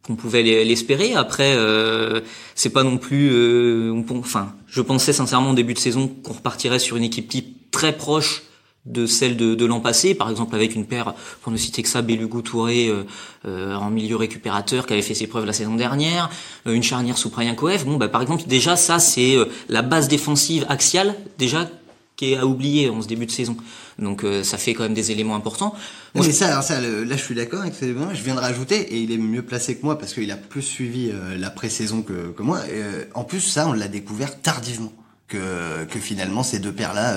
qu'on 0.07 0.17
pouvait 0.17 0.43
l'espérer. 0.43 1.15
Après, 1.15 1.55
euh, 1.57 2.21
c'est 2.55 2.71
pas 2.71 2.83
non 2.83 2.99
plus. 2.99 3.31
Euh, 3.33 4.03
enfin, 4.11 4.55
je 4.67 4.81
pensais 4.81 5.13
sincèrement 5.13 5.51
au 5.51 5.55
début 5.55 5.75
de 5.75 5.79
saison 5.79 6.09
qu'on 6.09 6.35
repartirait 6.35 6.79
sur 6.79 6.97
une 6.97 7.05
équipe 7.05 7.29
type 7.29 7.71
très 7.71 7.97
proche 7.97 8.43
de 8.85 9.07
celle 9.07 9.37
de, 9.37 9.55
de 9.55 9.65
l'an 9.65 9.79
passé, 9.79 10.13
par 10.17 10.29
exemple 10.29 10.57
avec 10.57 10.75
une 10.75 10.87
paire, 10.87 11.15
pour 11.41 11.53
ne 11.53 11.57
citer 11.57 11.85
que 11.85 11.89
ça, 11.89 12.03
Belugou 12.03 12.43
Touré 12.43 12.89
euh, 12.89 13.05
euh, 13.47 13.77
en 13.77 13.91
milieu 13.91 14.17
récupérateur 14.17 14.87
qui 14.87 14.93
avait 14.93 15.03
fait 15.03 15.15
ses 15.15 15.29
preuves 15.29 15.45
la 15.45 15.53
saison 15.53 15.77
dernière, 15.77 16.31
une 16.67 16.83
charnière 16.83 17.17
sous 17.17 17.31
Koev. 17.31 17.85
Bon, 17.85 17.97
bah, 17.97 18.09
par 18.09 18.23
exemple, 18.23 18.43
déjà 18.49 18.75
ça 18.75 18.99
c'est 18.99 19.37
la 19.69 19.83
base 19.83 20.09
défensive 20.09 20.67
axiale 20.69 21.15
déjà 21.39 21.69
à 22.37 22.47
oublier 22.47 22.89
en 22.89 23.03
ce 23.03 23.09
début 23.09 23.27
de 23.27 23.31
saison. 23.31 23.57
Donc 23.99 24.25
euh, 24.25 24.43
ça 24.43 24.59
fait 24.59 24.75
quand 24.75 24.85
même 24.85 24.95
des 24.95 25.11
éléments 25.11 25.35
importants. 25.35 25.75
mais 26.15 26.23
ça, 26.33 26.63
ça, 26.63 26.81
là 26.81 27.17
je 27.17 27.23
suis 27.23 27.35
d'accord 27.35 27.61
avec 27.61 27.75
ce 27.75 27.87
Je 27.87 28.23
viens 28.23 28.35
de 28.35 28.41
rajouter 28.41 28.81
et 28.95 28.99
il 28.99 29.13
est 29.13 29.19
mieux 29.19 29.43
placé 29.43 29.77
que 29.77 29.85
moi 29.85 29.99
parce 29.99 30.15
qu'il 30.15 30.31
a 30.31 30.37
plus 30.37 30.63
suivi 30.63 31.11
euh, 31.11 31.37
la 31.37 31.51
pré-saison 31.51 32.03
que, 32.03 32.31
que 32.31 32.43
moi. 32.43 32.61
Et, 32.69 32.75
euh, 32.75 33.05
en 33.15 33.25
plus, 33.25 33.41
ça, 33.41 33.69
on 33.69 33.73
l'a 33.73 33.89
découvert 33.89 34.41
tardivement 34.41 34.93
que, 35.29 35.85
que 35.85 35.99
finalement 35.99 36.43
ces 36.43 36.59
deux 36.59 36.73
paires-là 36.73 37.17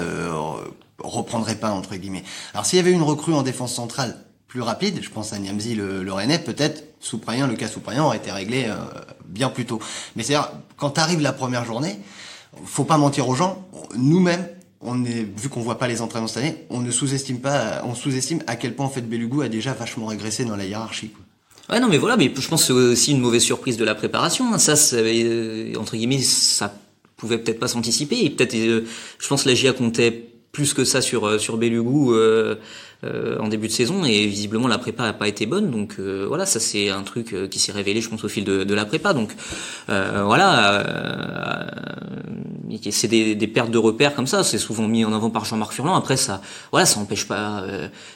reprendraient 1.00 1.56
pas 1.60 1.72
entre 1.72 1.96
guillemets. 1.96 2.24
Alors 2.54 2.66
s'il 2.66 2.78
y 2.78 2.80
avait 2.80 2.92
une 2.92 3.02
recrue 3.02 3.34
en 3.34 3.44
défense 3.44 3.74
centrale 3.74 4.18
plus 4.48 4.62
rapide, 4.62 5.00
je 5.02 5.10
pense 5.10 5.34
à 5.34 5.40
Niamzi 5.40 5.76
le, 5.76 6.02
le 6.02 6.14
Rennais, 6.14 6.40
peut-être 6.40 6.84
Souprayen, 7.02 7.46
le 7.46 7.56
cas 7.56 7.68
Souprayen 7.68 8.04
aurait 8.04 8.18
été 8.18 8.32
réglé 8.32 8.74
bien 9.26 9.50
plus 9.50 9.66
tôt. 9.66 9.80
Mais 10.16 10.24
c'est-à-dire 10.24 10.50
quand 10.78 10.98
arrive 10.98 11.20
la 11.20 11.34
première 11.34 11.66
journée, 11.66 12.00
faut 12.64 12.86
pas 12.86 12.98
mentir 12.98 13.28
aux 13.28 13.36
gens. 13.36 13.68
Nous-mêmes, 13.98 14.48
on 14.86 15.04
vu 15.04 15.50
qu'on 15.50 15.62
voit 15.62 15.78
pas 15.78 15.88
les 15.88 16.02
entraînements 16.02 16.28
cette 16.28 16.44
année, 16.44 16.66
on 16.70 16.82
ne 16.82 16.92
sous-estime 16.92 17.40
pas, 17.40 17.82
on 17.86 17.96
sous-estime 17.96 18.42
à 18.48 18.56
quel 18.56 18.76
point 18.76 18.86
en 18.86 18.90
fait 18.90 19.04
a 19.04 19.50
déjà 19.50 19.74
vachement 19.74 20.08
régressé 20.08 20.46
dans 20.46 20.56
la 20.56 20.66
hiérarchie. 20.66 21.12
Ouais 21.70 21.80
non 21.80 21.88
mais 21.88 21.98
voilà, 21.98 22.16
mais 22.16 22.32
je 22.36 22.48
pense 22.48 22.62
que 22.62 22.68
c'est 22.68 22.74
aussi 22.74 23.12
une 23.12 23.22
mauvaise 23.22 23.42
surprise 23.42 23.78
de 23.78 23.84
la 23.84 23.96
préparation. 23.96 24.54
Hein. 24.54 24.60
Ça, 24.60 24.76
euh, 24.94 25.74
entre 25.78 25.96
guillemets, 25.96 26.22
ça 26.22 26.72
pouvait 27.18 27.38
peut-être 27.38 27.60
pas 27.60 27.68
s'anticiper. 27.68 28.24
Et 28.24 28.30
peut-être, 28.30 28.56
euh, 28.56 28.86
je 29.20 29.28
pense 29.28 29.44
que 29.44 29.50
la 29.50 29.56
GIA 29.56 29.74
comptait 29.74 30.30
plus 30.52 30.74
que 30.74 30.86
ça 30.86 31.02
sur 31.02 31.28
euh, 31.28 31.38
sur 31.38 31.60
euh, 31.62 32.56
en 33.40 33.48
début 33.50 33.68
de 33.68 33.74
saison 33.74 34.06
et 34.06 34.26
visiblement 34.26 34.68
la 34.68 34.78
prépa 34.78 35.04
a 35.04 35.14
pas 35.14 35.28
été 35.28 35.46
bonne 35.46 35.70
donc 35.70 36.00
voilà 36.00 36.48
ça 36.48 36.60
c'est 36.60 36.90
un 36.90 37.04
truc 37.04 37.36
qui 37.50 37.60
s'est 37.60 37.74
révélé 37.74 38.02
je 38.02 38.10
pense 38.10 38.24
au 38.24 38.30
fil 38.30 38.46
de, 38.46 38.64
de 38.64 38.74
la 38.74 38.86
prépa 38.86 39.14
donc 39.14 39.36
voilà 39.88 41.68
c'est 42.92 43.08
des, 43.08 43.36
des, 43.36 43.48
pertes 43.48 43.72
de 43.72 43.78
repères 43.78 44.16
comme 44.16 44.28
ça 44.28 44.44
c'est 44.44 44.58
souvent 44.58 44.88
mis 44.88 45.06
en 45.06 45.14
avant 45.14 45.30
par 45.30 45.46
Jean-Marc 45.46 45.74
Furlan 45.74 45.96
après 45.96 46.18
ça 46.18 46.42
voilà 46.72 46.86
ça 46.86 47.00
empêche 47.00 47.28
pas 47.28 47.64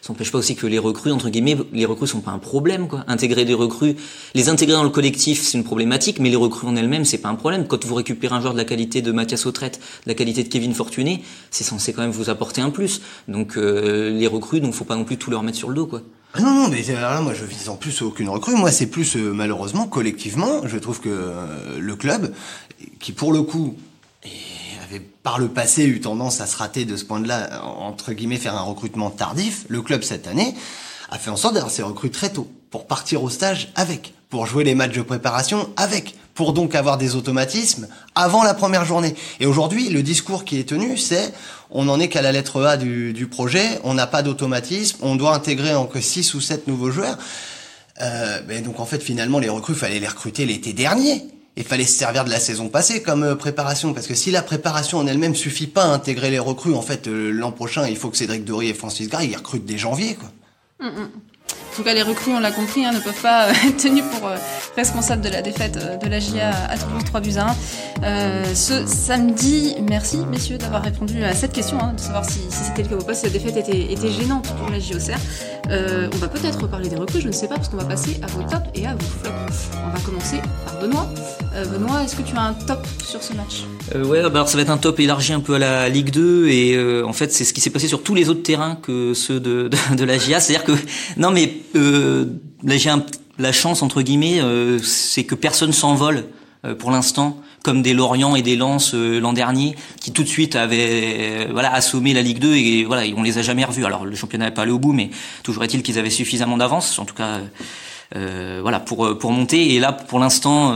ça 0.01 0.11
empêche 0.11 0.31
pas 0.31 0.37
aussi 0.37 0.55
que 0.55 0.67
les 0.67 0.79
recrues 0.79 1.11
entre 1.11 1.29
guillemets 1.29 1.57
les 1.71 1.85
recrues 1.85 2.07
sont 2.07 2.21
pas 2.21 2.31
un 2.31 2.39
problème 2.39 2.87
quoi 2.87 3.03
intégrer 3.07 3.45
des 3.45 3.53
recrues 3.53 3.95
les 4.33 4.49
intégrer 4.49 4.75
dans 4.75 4.83
le 4.83 4.89
collectif 4.89 5.41
c'est 5.43 5.57
une 5.57 5.63
problématique 5.63 6.19
mais 6.19 6.29
les 6.29 6.35
recrues 6.35 6.67
en 6.67 6.75
elles-mêmes 6.75 7.05
c'est 7.05 7.19
pas 7.19 7.29
un 7.29 7.35
problème 7.35 7.67
quand 7.67 7.85
vous 7.85 7.95
récupérez 7.95 8.35
un 8.35 8.41
joueur 8.41 8.53
de 8.53 8.57
la 8.57 8.65
qualité 8.65 9.01
de 9.01 9.11
Mathias 9.11 9.45
Autrette 9.45 9.79
de 10.05 10.09
la 10.09 10.15
qualité 10.15 10.43
de 10.43 10.49
Kevin 10.49 10.73
Fortuné 10.73 11.23
c'est 11.51 11.63
censé 11.63 11.93
quand 11.93 12.01
même 12.01 12.11
vous 12.11 12.29
apporter 12.29 12.61
un 12.61 12.69
plus. 12.69 13.01
Donc 13.27 13.57
euh, 13.57 14.09
les 14.11 14.27
recrues, 14.27 14.61
donc 14.61 14.73
faut 14.73 14.85
pas 14.85 14.95
non 14.95 15.05
plus 15.05 15.17
tout 15.17 15.31
leur 15.31 15.43
mettre 15.43 15.57
sur 15.57 15.69
le 15.69 15.75
dos, 15.75 15.87
quoi. 15.87 16.01
Ah 16.33 16.41
non, 16.41 16.53
non, 16.53 16.69
mais 16.69 16.83
là, 16.93 17.21
moi, 17.21 17.33
je 17.33 17.43
vise 17.43 17.69
en 17.69 17.75
plus 17.75 18.03
aucune 18.03 18.29
recrue. 18.29 18.55
Moi, 18.55 18.71
c'est 18.71 18.85
plus, 18.85 19.15
euh, 19.15 19.31
malheureusement, 19.33 19.87
collectivement, 19.87 20.61
je 20.67 20.77
trouve 20.77 20.99
que 20.99 21.09
euh, 21.09 21.79
le 21.79 21.95
club, 21.95 22.31
qui 22.99 23.13
pour 23.13 23.33
le 23.33 23.41
coup, 23.41 23.75
avait 24.83 24.99
par 24.99 25.39
le 25.39 25.47
passé 25.47 25.85
eu 25.85 26.01
tendance 26.01 26.41
à 26.41 26.47
se 26.47 26.57
rater 26.57 26.85
de 26.85 26.97
ce 26.97 27.05
point 27.05 27.19
de 27.19 27.27
là, 27.27 27.63
entre 27.63 28.13
guillemets, 28.13 28.37
faire 28.37 28.55
un 28.55 28.61
recrutement 28.61 29.09
tardif, 29.09 29.65
le 29.67 29.81
club 29.81 30.03
cette 30.03 30.27
année 30.27 30.55
a 31.11 31.17
fait 31.17 31.29
en 31.29 31.35
sorte 31.35 31.55
d'avoir 31.55 31.71
ses 31.71 31.83
recrues 31.83 32.11
très 32.11 32.29
tôt, 32.29 32.47
pour 32.71 32.85
partir 32.85 33.23
au 33.23 33.29
stage 33.29 33.71
avec, 33.75 34.13
pour 34.29 34.45
jouer 34.45 34.63
les 34.63 34.75
matchs 34.75 34.95
de 34.95 35.01
préparation 35.01 35.69
avec, 35.75 36.15
pour 36.35 36.53
donc 36.53 36.75
avoir 36.75 36.97
des 36.97 37.15
automatismes 37.15 37.87
avant 38.15 38.43
la 38.43 38.53
première 38.53 38.85
journée. 38.85 39.15
Et 39.39 39.45
aujourd'hui, 39.45 39.89
le 39.89 40.03
discours 40.03 40.45
qui 40.45 40.59
est 40.59 40.69
tenu, 40.69 40.97
c'est 40.97 41.33
on 41.71 41.85
n'en 41.85 41.99
est 41.99 42.09
qu'à 42.09 42.21
la 42.21 42.31
lettre 42.31 42.63
A 42.63 42.77
du, 42.77 43.27
projet, 43.29 43.79
on 43.83 43.93
n'a 43.93 44.07
pas 44.07 44.21
d'automatisme, 44.21 44.99
on 45.01 45.15
doit 45.15 45.33
intégrer 45.33 45.75
encore 45.75 46.01
6 46.01 46.33
ou 46.35 46.41
7 46.41 46.67
nouveaux 46.67 46.91
joueurs. 46.91 47.17
Euh, 48.01 48.41
mais 48.47 48.61
donc 48.61 48.79
en 48.79 48.85
fait, 48.85 49.03
finalement, 49.03 49.39
les 49.39 49.49
recrues, 49.49 49.75
fallait 49.75 49.99
les 49.99 50.07
recruter 50.07 50.45
l'été 50.45 50.73
dernier. 50.73 51.23
Il 51.57 51.63
fallait 51.63 51.85
se 51.85 51.97
servir 51.97 52.23
de 52.25 52.29
la 52.29 52.39
saison 52.39 52.69
passée 52.69 53.01
comme 53.01 53.23
euh, 53.23 53.35
préparation, 53.35 53.93
parce 53.93 54.07
que 54.07 54.15
si 54.15 54.31
la 54.31 54.41
préparation 54.41 54.97
en 54.97 55.07
elle-même 55.07 55.35
suffit 55.35 55.67
pas 55.67 55.83
à 55.83 55.87
intégrer 55.87 56.29
les 56.29 56.39
recrues, 56.39 56.73
en 56.73 56.81
fait, 56.81 57.07
euh, 57.07 57.31
l'an 57.31 57.51
prochain, 57.51 57.87
il 57.87 57.97
faut 57.97 58.09
que 58.09 58.17
Cédric 58.17 58.45
Dory 58.45 58.69
et 58.69 58.73
Francis 58.73 59.09
Gray, 59.09 59.29
ils 59.29 59.35
recrutent 59.35 59.65
dès 59.65 59.77
janvier, 59.77 60.15
quoi. 60.15 60.31
Mm, 60.79 61.01
mm. 61.01 61.09
En 61.71 61.75
tout 61.75 61.83
cas, 61.83 61.93
les 61.93 62.01
recrues, 62.01 62.33
on 62.33 62.39
l'a 62.39 62.51
compris, 62.51 62.83
hein, 62.83 62.91
ne 62.91 62.99
peuvent 62.99 63.21
pas 63.21 63.47
euh, 63.47 63.51
être 63.67 63.77
tenus 63.77 64.03
pour 64.11 64.27
euh, 64.27 64.37
responsables 64.75 65.21
de 65.21 65.29
la 65.29 65.41
défaite 65.41 65.77
euh, 65.77 65.97
de 65.97 66.07
la 66.07 66.19
GIA 66.19 66.49
à 66.49 66.77
Toulouse 66.77 67.03
3 67.05 67.21
buts 67.21 67.37
à 67.37 67.55
1. 68.01 68.55
ce 68.55 68.85
samedi, 68.85 69.75
merci 69.87 70.17
messieurs 70.29 70.57
d'avoir 70.57 70.81
répondu 70.81 71.23
à 71.23 71.33
cette 71.33 71.53
question, 71.53 71.79
hein, 71.79 71.93
de 71.93 71.99
savoir 71.99 72.25
si, 72.25 72.39
c'était 72.49 72.83
le 72.83 72.89
cas 72.89 72.95
ou 72.95 73.05
pas, 73.05 73.13
si 73.13 73.25
la 73.25 73.31
défaite 73.31 73.57
était, 73.57 74.11
gênante 74.11 74.47
pour 74.55 74.69
la 74.69 74.79
JOCR. 74.79 75.17
on 75.69 76.17
va 76.17 76.27
peut-être 76.27 76.61
reparler 76.61 76.89
des 76.89 76.95
recrues, 76.95 77.21
je 77.21 77.27
ne 77.27 77.33
sais 77.33 77.47
pas, 77.47 77.55
parce 77.55 77.69
qu'on 77.69 77.77
va 77.77 77.85
passer 77.85 78.19
à 78.23 78.27
vos 78.27 78.41
tops 78.43 78.67
et 78.73 78.87
à 78.87 78.93
vos 78.93 78.99
flops. 78.99 79.69
On 79.85 79.95
va 79.95 79.99
commencer 80.03 80.41
par 80.65 80.81
Benoît. 80.81 81.07
Benoît, 81.67 82.03
est-ce 82.03 82.15
que 82.15 82.21
tu 82.21 82.35
as 82.35 82.41
un 82.41 82.53
top 82.53 82.85
sur 83.03 83.21
ce 83.21 83.33
match? 83.33 83.63
Ouais, 83.95 84.29
bah, 84.29 84.45
ça 84.47 84.55
va 84.57 84.63
être 84.63 84.69
un 84.69 84.77
top 84.77 84.99
élargi 84.99 85.33
un 85.33 85.39
peu 85.39 85.55
à 85.55 85.59
la 85.59 85.89
Ligue 85.89 86.11
2 86.11 86.47
et 86.47 87.03
en 87.03 87.13
fait 87.13 87.31
c'est 87.31 87.43
ce 87.43 87.53
qui 87.53 87.61
s'est 87.61 87.69
passé 87.69 87.87
sur 87.87 88.03
tous 88.03 88.15
les 88.15 88.29
autres 88.29 88.43
terrains 88.43 88.77
que 88.81 89.13
ceux 89.13 89.39
de, 89.39 89.69
de, 89.69 89.95
de 89.95 90.03
la 90.03 90.17
GIA. 90.17 90.39
C'est-à-dire 90.39 90.65
que 90.65 90.73
non 91.17 91.31
mais 91.31 91.53
euh, 91.75 92.25
la 93.37 93.51
chance 93.51 93.81
entre 93.81 94.01
guillemets, 94.01 94.41
euh, 94.41 94.79
c'est 94.79 95.23
que 95.23 95.35
personne 95.35 95.73
s'envole 95.73 96.25
euh, 96.65 96.75
pour 96.75 96.91
l'instant 96.91 97.41
comme 97.63 97.81
des 97.81 97.93
Lorient 97.93 98.35
et 98.35 98.41
des 98.41 98.55
Lens 98.55 98.93
l'an 98.93 99.33
dernier, 99.33 99.75
qui 99.99 100.13
tout 100.13 100.23
de 100.23 100.29
suite 100.29 100.55
avaient 100.55 101.49
voilà 101.51 101.73
assommé 101.73 102.13
la 102.13 102.21
Ligue 102.21 102.39
2 102.39 102.55
et 102.55 102.85
voilà 102.85 103.03
on 103.17 103.21
les 103.21 103.37
a 103.37 103.41
jamais 103.41 103.65
revus. 103.65 103.85
Alors 103.85 104.05
le 104.05 104.15
championnat 104.15 104.45
n'est 104.45 104.53
pas 104.53 104.61
allé 104.61 104.71
au 104.71 104.79
bout, 104.79 104.93
mais 104.93 105.09
toujours 105.43 105.63
est-il 105.65 105.83
qu'ils 105.83 105.99
avaient 105.99 106.09
suffisamment 106.09 106.55
d'avance. 106.55 106.97
En 106.99 107.05
tout 107.05 107.15
cas, 107.15 107.39
voilà 108.13 108.79
pour 108.79 109.17
pour 109.17 109.31
monter. 109.31 109.75
Et 109.75 109.79
là, 109.79 109.91
pour 109.93 110.19
l'instant, 110.19 110.73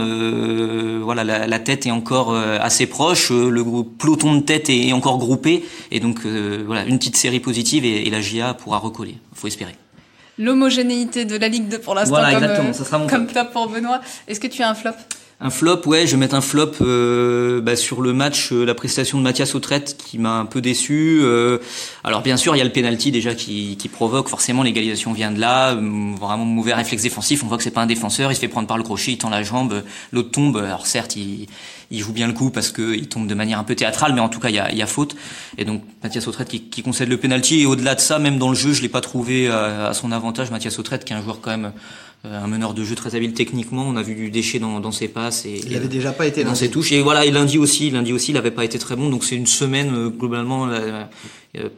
voilà, 1.02 1.24
la, 1.24 1.58
tête 1.58 1.86
est 1.86 1.90
encore 1.90 2.34
assez 2.34 2.86
proche. 2.86 3.30
Le 3.30 3.64
peloton 3.82 4.34
de 4.34 4.40
tête 4.40 4.70
est 4.70 4.92
encore 4.92 5.18
groupé, 5.18 5.64
et 5.90 6.00
donc 6.00 6.24
voilà, 6.24 6.84
une 6.84 6.98
petite 6.98 7.16
série 7.16 7.40
positive 7.40 7.84
et, 7.84 8.08
la 8.10 8.20
GIA 8.20 8.54
pourra 8.54 8.78
recoller. 8.78 9.16
Faut 9.34 9.48
espérer 9.48 9.74
l'homogénéité 10.38 11.24
de 11.24 11.36
la 11.36 11.48
Ligue 11.48 11.68
2 11.68 11.78
pour 11.78 11.94
l'instant 11.94 12.16
voilà, 12.16 12.56
comme, 12.56 12.72
ça 12.72 12.84
sera 12.84 12.98
mon 12.98 13.06
comme 13.06 13.26
top 13.26 13.52
pour 13.52 13.68
Benoît. 13.68 14.00
Est-ce 14.26 14.40
que 14.40 14.48
tu 14.48 14.62
as 14.62 14.70
un 14.70 14.74
flop? 14.74 14.90
Un 15.40 15.50
flop, 15.50 15.82
ouais, 15.86 16.06
je 16.06 16.12
vais 16.12 16.16
mettre 16.16 16.36
un 16.36 16.40
flop 16.40 16.72
euh, 16.80 17.60
bah, 17.60 17.74
sur 17.74 18.00
le 18.00 18.12
match, 18.12 18.52
euh, 18.52 18.64
la 18.64 18.74
prestation 18.74 19.18
de 19.18 19.24
Mathias 19.24 19.54
Autrette 19.54 19.96
qui 19.96 20.18
m'a 20.18 20.38
un 20.38 20.46
peu 20.46 20.60
déçu. 20.60 21.20
Euh, 21.22 21.58
alors 22.04 22.22
bien 22.22 22.36
sûr, 22.36 22.54
il 22.54 22.58
y 22.58 22.62
a 22.62 22.64
le 22.64 22.72
penalty 22.72 23.10
déjà 23.10 23.34
qui, 23.34 23.76
provoque 23.92 24.28
forcément 24.28 24.62
l'égalisation 24.62 25.12
vient 25.12 25.30
de 25.30 25.38
là, 25.38 25.74
vraiment 25.74 26.44
mauvais 26.44 26.74
réflexe 26.74 27.02
défensif. 27.02 27.44
On 27.44 27.46
voit 27.46 27.58
que 27.58 27.62
c'est 27.62 27.70
pas 27.70 27.82
un 27.82 27.86
défenseur, 27.86 28.32
il 28.32 28.34
se 28.34 28.40
fait 28.40 28.48
prendre 28.48 28.66
par 28.66 28.78
le 28.78 28.82
crochet, 28.82 29.12
il 29.12 29.18
tend 29.18 29.28
la 29.28 29.42
jambe, 29.42 29.82
l'autre 30.12 30.30
tombe. 30.30 30.56
Alors 30.56 30.86
certes, 30.86 31.16
il, 31.16 31.48
joue 31.90 32.12
bien 32.12 32.26
le 32.26 32.32
coup 32.32 32.50
parce 32.50 32.72
qu'il 32.72 33.08
tombe 33.08 33.26
de 33.26 33.34
manière 33.34 33.58
un 33.58 33.64
peu 33.64 33.74
théâtrale, 33.74 34.14
mais 34.14 34.20
en 34.20 34.28
tout 34.28 34.40
cas 34.40 34.48
il 34.48 34.56
y 34.56 34.82
a, 34.82 34.86
faute. 34.86 35.16
Et 35.58 35.64
donc 35.64 35.82
Mathias 36.02 36.26
Autrette 36.26 36.48
qui, 36.48 36.82
concède 36.82 37.08
le 37.08 37.18
penalty. 37.18 37.60
Et 37.60 37.66
au-delà 37.66 37.94
de 37.94 38.00
ça, 38.00 38.18
même 38.18 38.38
dans 38.38 38.48
le 38.48 38.56
jeu, 38.56 38.72
je 38.72 38.82
l'ai 38.82 38.88
pas 38.88 39.00
trouvé 39.00 39.48
à, 39.48 39.92
son 39.94 40.10
avantage. 40.10 40.50
Mathias 40.50 40.78
Autrette 40.78 41.04
qui 41.04 41.12
est 41.12 41.16
un 41.16 41.22
joueur 41.22 41.40
quand 41.40 41.50
même 41.50 41.72
un 42.24 42.46
meneur 42.46 42.72
de 42.72 42.82
jeu 42.84 42.94
très 42.94 43.14
habile 43.14 43.34
techniquement. 43.34 43.84
On 43.86 43.96
a 43.96 44.02
vu 44.02 44.14
du 44.14 44.30
déchet 44.30 44.58
dans, 44.58 44.80
dans 44.80 44.92
ses 44.92 45.08
passes 45.08 45.44
et 45.44 45.60
il 45.66 45.76
avait 45.76 45.88
déjà 45.88 46.12
pas 46.12 46.26
été 46.26 46.42
dans 46.42 46.54
ses 46.54 46.70
touches. 46.70 46.92
Et 46.92 47.02
voilà, 47.02 47.24
et 47.26 47.30
lundi 47.30 47.58
aussi, 47.58 47.90
lundi 47.90 48.12
aussi, 48.12 48.30
il 48.30 48.36
avait 48.38 48.50
pas 48.50 48.64
été 48.64 48.78
très 48.78 48.96
bon. 48.96 49.10
Donc 49.10 49.24
c'est 49.24 49.36
une 49.36 49.46
semaine 49.46 49.94
euh, 49.94 50.08
globalement 50.08 50.68
euh, 50.68 51.04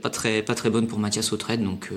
pas 0.03 0.11
très 0.11 0.43
pas 0.43 0.55
très 0.55 0.71
bonne 0.71 0.87
pour 0.87 0.99
Mathias 0.99 1.33
Autrette. 1.33 1.63
Donc 1.63 1.91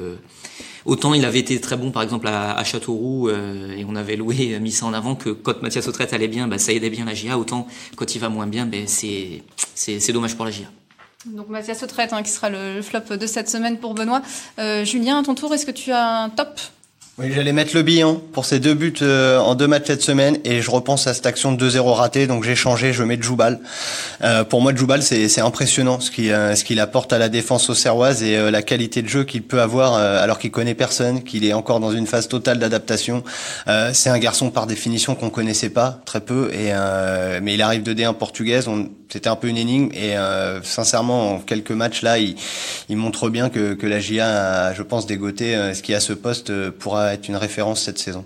autant 0.85 1.13
il 1.13 1.23
avait 1.25 1.39
été 1.39 1.59
très 1.61 1.77
bon 1.77 1.91
par 1.91 2.03
exemple 2.03 2.27
à, 2.27 2.57
à 2.57 2.63
Châteauroux 2.63 3.29
et 3.29 3.85
on 3.87 3.95
avait 3.95 4.15
loué 4.15 4.59
mis 4.59 4.71
ça 4.71 4.85
en 4.85 4.93
avant 4.93 5.15
que 5.15 5.29
quand 5.29 5.61
Mathias 5.61 5.87
Autrette 5.87 6.11
allait 6.13 6.27
bien, 6.27 6.47
bah, 6.47 6.57
ça 6.57 6.73
aidait 6.73 6.89
bien 6.89 7.05
la 7.05 7.13
GIA. 7.13 7.37
Autant 7.37 7.67
quand 7.95 8.15
il 8.15 8.19
va 8.19 8.29
moins 8.29 8.47
bien, 8.47 8.65
ben 8.65 8.85
c'est 8.87 9.43
c'est 9.75 10.11
dommage 10.11 10.35
pour 10.35 10.45
la 10.45 10.51
GIA. 10.51 10.67
Donc 11.25 11.49
Mathias 11.49 11.83
Autrette 11.83 12.13
hein, 12.13 12.23
qui 12.23 12.31
sera 12.31 12.49
le 12.49 12.81
flop 12.81 13.15
de 13.15 13.27
cette 13.27 13.49
semaine 13.49 13.77
pour 13.77 13.93
Benoît. 13.93 14.21
Julien, 14.83 15.19
à 15.19 15.23
ton 15.23 15.35
tour, 15.35 15.53
est-ce 15.53 15.65
que 15.65 15.71
tu 15.71 15.91
as 15.91 16.23
un 16.23 16.29
top? 16.29 16.59
Oui, 17.21 17.33
j'allais 17.35 17.51
mettre 17.51 17.75
le 17.75 17.81
bilan 17.81 18.15
pour 18.31 18.45
ces 18.45 18.59
deux 18.59 18.73
buts 18.73 18.93
euh, 19.01 19.39
en 19.39 19.53
deux 19.53 19.67
matchs 19.67 19.87
cette 19.87 20.01
semaine 20.01 20.37
et 20.45 20.61
je 20.61 20.71
repense 20.71 21.05
à 21.05 21.13
cette 21.13 21.25
action 21.25 21.51
de 21.51 21.69
2-0 21.69 21.91
ratée, 21.91 22.27
donc 22.27 22.45
j'ai 22.45 22.55
changé, 22.55 22.93
je 22.93 23.03
mets 23.03 23.21
Djoubal. 23.21 23.59
Euh, 24.23 24.45
pour 24.45 24.61
moi, 24.61 24.73
Djoubal, 24.73 25.03
c'est 25.03 25.41
impressionnant 25.41 25.99
ce 25.99 26.11
qu'il 26.11 26.31
euh, 26.31 26.55
qu'il 26.55 26.79
apporte 26.79 27.11
à 27.11 27.17
la 27.17 27.27
défense 27.27 27.69
auxerroise 27.69 28.23
et 28.23 28.37
euh, 28.37 28.51
la 28.51 28.61
qualité 28.61 29.01
de 29.01 29.09
jeu 29.09 29.25
qu'il 29.25 29.43
peut 29.43 29.59
avoir 29.59 29.95
alors 29.95 30.39
qu'il 30.39 30.51
connaît 30.51 30.75
personne, 30.75 31.23
qu'il 31.23 31.43
est 31.43 31.51
encore 31.51 31.81
dans 31.81 31.91
une 31.91 32.07
phase 32.07 32.29
totale 32.29 32.57
d'adaptation. 32.57 33.23
c'est 33.91 34.09
un 34.09 34.19
garçon 34.19 34.49
par 34.49 34.65
définition 34.65 35.15
qu'on 35.15 35.29
connaissait 35.29 35.69
pas 35.69 35.99
très 36.05 36.21
peu 36.21 36.51
et 36.53 36.71
mais 37.41 37.55
il 37.55 37.61
arrive 37.61 37.83
de 37.83 37.93
D1 37.93 38.13
portugaise. 38.13 38.69
C'était 39.11 39.29
un 39.29 39.35
peu 39.35 39.47
une 39.47 39.57
énigme 39.57 39.89
et 39.93 40.15
sincèrement, 40.63 41.35
en 41.35 41.39
quelques 41.39 41.71
matchs 41.71 42.01
là, 42.01 42.19
il, 42.19 42.35
il 42.89 42.97
montre 42.97 43.29
bien 43.29 43.49
que, 43.49 43.73
que 43.73 43.87
la 43.87 43.99
GIA, 43.99 44.67
a, 44.67 44.73
je 44.73 44.83
pense, 44.83 45.05
dégoté 45.07 45.55
ce 45.73 45.81
qui 45.81 45.93
à 45.93 45.99
ce 45.99 46.13
poste 46.13 46.69
pourra 46.71 47.08
être 47.13 47.27
une 47.27 47.35
référence 47.35 47.83
cette 47.83 47.99
saison. 47.99 48.25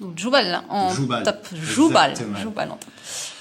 Donc 0.00 0.18
Joubal 0.18 0.62
en 0.68 0.94
top. 1.24 1.46
Joubal. 1.54 2.14
Joubal 2.40 2.70
en 2.70 2.76
top. 2.76 2.90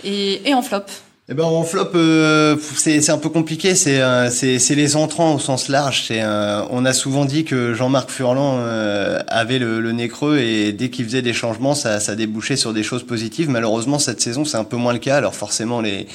Et, 0.03 0.47
et 0.49 0.53
en 0.53 0.61
flop 0.61 0.85
eh 1.29 1.33
ben 1.35 1.43
en 1.43 1.63
flop, 1.63 1.91
euh, 1.93 2.57
c'est 2.75 3.09
un 3.11 3.17
peu 3.19 3.29
compliqué. 3.29 3.75
C'est 3.75 4.01
euh, 4.01 4.29
c'est 4.31 4.75
les 4.75 4.95
entrants 4.95 5.35
au 5.35 5.39
sens 5.39 5.69
large. 5.69 6.05
C'est 6.07 6.21
euh, 6.21 6.63
on 6.71 6.83
a 6.83 6.93
souvent 6.93 7.25
dit 7.25 7.45
que 7.45 7.73
Jean-Marc 7.75 8.09
Furlan 8.09 8.57
euh, 8.59 9.19
avait 9.27 9.59
le, 9.59 9.79
le, 9.79 9.91
nez 9.91 10.09
creux 10.09 10.39
et 10.39 10.73
dès 10.73 10.89
qu'il 10.89 11.05
faisait 11.05 11.21
des 11.21 11.31
changements, 11.31 11.75
ça, 11.75 11.99
ça 11.99 12.15
débouchait 12.15 12.57
sur 12.57 12.73
des 12.73 12.81
choses 12.81 13.03
positives. 13.03 13.49
Malheureusement, 13.49 13.99
cette 13.99 14.19
saison, 14.19 14.45
c'est 14.45 14.57
un 14.57 14.63
peu 14.63 14.77
moins 14.77 14.93
le 14.93 14.99
cas. 14.99 15.15
Alors 15.15 15.35
forcément, 15.35 15.79
les 15.79 16.07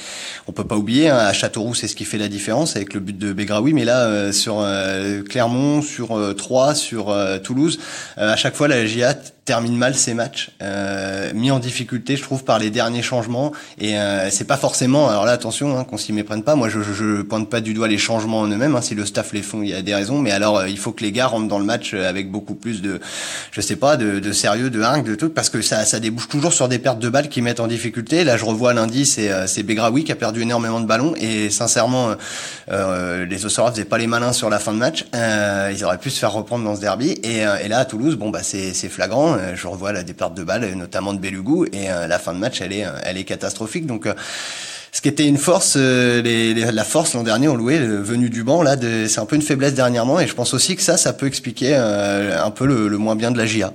on 0.49 0.53
peut 0.53 0.65
pas 0.65 0.77
oublier 0.77 1.09
hein, 1.09 1.17
à 1.17 1.33
Châteauroux, 1.33 1.75
c'est 1.75 1.89
ce 1.89 1.95
qui 1.95 2.05
fait 2.05 2.19
la 2.19 2.29
différence 2.29 2.75
avec 2.75 2.93
le 2.93 2.99
but 2.99 3.17
de 3.17 3.33
Begraoui. 3.33 3.75
Mais 3.75 3.85
là, 3.85 4.33
sur 4.33 4.67
Clermont, 5.31 5.83
sur 5.83 6.35
Troyes, 6.37 6.75
sur 6.75 7.17
Toulouse, 7.43 7.79
à 8.17 8.37
chaque 8.37 8.57
fois 8.57 8.67
la 8.69 8.85
GIA 8.85 9.15
termine 9.47 9.77
mal 9.77 9.95
ses 9.95 10.13
matchs, 10.13 10.51
euh, 10.61 11.33
mis 11.33 11.53
en 11.53 11.61
difficulté, 11.61 12.17
je 12.17 12.23
trouve, 12.23 12.43
par 12.43 12.59
les 12.59 12.71
derniers 12.71 13.01
changements. 13.01 13.53
Et 13.79 13.97
euh, 13.97 14.29
c'est 14.29 14.45
pas 14.45 14.57
forcément, 14.57 15.09
alors 15.09 15.25
là, 15.25 15.33
attention, 15.33 15.79
hein, 15.79 15.85
qu'on 15.85 15.97
s'y 15.97 16.13
méprenne 16.13 16.43
pas. 16.43 16.57
Moi, 16.57 16.69
je, 16.69 16.83
je, 16.83 16.93
je, 16.93 17.23
pointe 17.23 17.49
pas 17.49 17.61
du 17.61 17.73
doigt 17.73 17.87
les 17.87 17.97
changements 17.97 18.41
en 18.41 18.49
eux-mêmes. 18.49 18.75
Hein, 18.75 18.83
si 18.83 18.97
le 18.97 19.07
staff 19.07 19.33
les 19.33 19.43
font, 19.43 19.63
il 19.63 19.69
y 19.69 19.75
a 19.75 19.83
des 19.83 19.95
raisons. 19.95 20.19
Mais 20.19 20.33
alors, 20.33 20.59
euh, 20.59 20.69
il 20.69 20.77
faut 20.77 20.91
que 20.91 21.05
les 21.05 21.13
gars 21.13 21.29
rentrent 21.29 21.47
dans 21.47 21.61
le 21.61 21.65
match 21.65 21.95
euh, 21.95 22.09
avec 22.09 22.31
beaucoup 22.31 22.57
plus 22.57 22.83
de, 22.83 23.01
je 23.53 23.61
sais 23.61 23.77
pas, 23.77 23.97
de, 23.97 24.19
de 24.19 24.33
sérieux, 24.33 24.69
de 24.69 24.83
hargne, 24.83 25.05
de 25.05 25.15
tout, 25.15 25.31
parce 25.31 25.49
que 25.49 25.63
ça, 25.63 25.85
ça 25.85 26.01
débouche 26.01 26.29
toujours 26.29 26.53
sur 26.53 26.69
des 26.69 26.81
pertes 26.81 26.99
de 26.99 27.09
balles 27.09 27.29
qui 27.29 27.41
mettent 27.41 27.61
en 27.61 27.69
difficulté. 27.69 28.25
Là, 28.25 28.37
je 28.37 28.45
revois 28.45 28.75
lundi, 28.75 29.07
c'est 29.07 29.31
euh, 29.31 29.47
c'est 29.47 29.63
Begraoui 29.63 30.03
qui 30.03 30.11
a 30.11 30.17
perdu 30.17 30.43
énormément 30.43 30.81
de 30.81 30.87
ballons. 30.87 31.15
Et 31.21 31.51
sincèrement, 31.51 32.15
les 32.69 33.47
Ossorats 33.47 33.71
faisaient 33.71 33.85
pas 33.85 33.99
les 33.99 34.09
malins 34.09 34.33
sur 34.33 34.51
la 34.51 34.59
fin 34.59 34.73
de 34.73 34.79
match. 34.79 35.05
ils 35.15 35.85
auraient 35.85 35.99
pu 35.99 36.11
se 36.11 36.19
faire 36.19 36.33
reprendre 36.33 36.65
dans 36.65 36.75
ce 36.75 36.81
derby. 36.81 37.11
Et, 37.23 37.39
et 37.39 37.69
là, 37.69 37.79
à 37.79 37.85
Toulouse, 37.85 38.17
bon 38.17 38.31
bah 38.31 38.41
c'est 38.43 38.73
flagrant. 38.89 39.36
Euh, 39.37 39.55
je 39.55 39.67
revois 39.67 39.93
la 39.93 40.03
départ 40.03 40.31
de 40.31 40.43
balles, 40.43 40.73
notamment 40.75 41.15
de 41.15 41.19
Belugou, 41.19 41.67
et 41.67 41.91
euh, 41.91 42.07
la 42.07 42.19
fin 42.19 42.33
de 42.33 42.39
match, 42.39 42.61
elle 42.61 42.73
est, 42.73 42.85
euh, 42.85 42.99
elle 43.03 43.19
est 43.19 43.25
catastrophique. 43.25 43.87
Donc 43.87 44.09
ce 44.93 45.01
qui 45.01 45.09
était 45.09 45.27
une 45.27 45.37
force, 45.37 45.77
la 45.77 46.85
force 46.85 47.15
l'an 47.15 47.23
dernier, 47.23 47.49
on 47.49 47.57
louait 47.57 47.79
le 47.79 48.01
venu 48.01 48.31
du 48.31 48.45
banc. 48.45 48.63
Là, 48.63 48.77
c'est 49.09 49.21
un 49.21 49.27
peu 49.27 49.37
une 49.37 49.43
faiblesse 49.43 49.75
dernièrement, 49.75 50.21
et 50.21 50.27
je 50.27 50.35
pense 50.35 50.55
aussi 50.55 50.75
que 50.75 50.83
ça, 50.83 50.97
ça 50.97 51.13
peut 51.13 51.27
expliquer 51.27 51.75
un 51.75 52.51
peu 52.51 52.67
le, 52.67 52.89
le 52.89 52.99
moins 52.99 53.15
bien 53.15 53.31
de 53.31 53.37
la 53.37 53.45
GIA. 53.45 53.73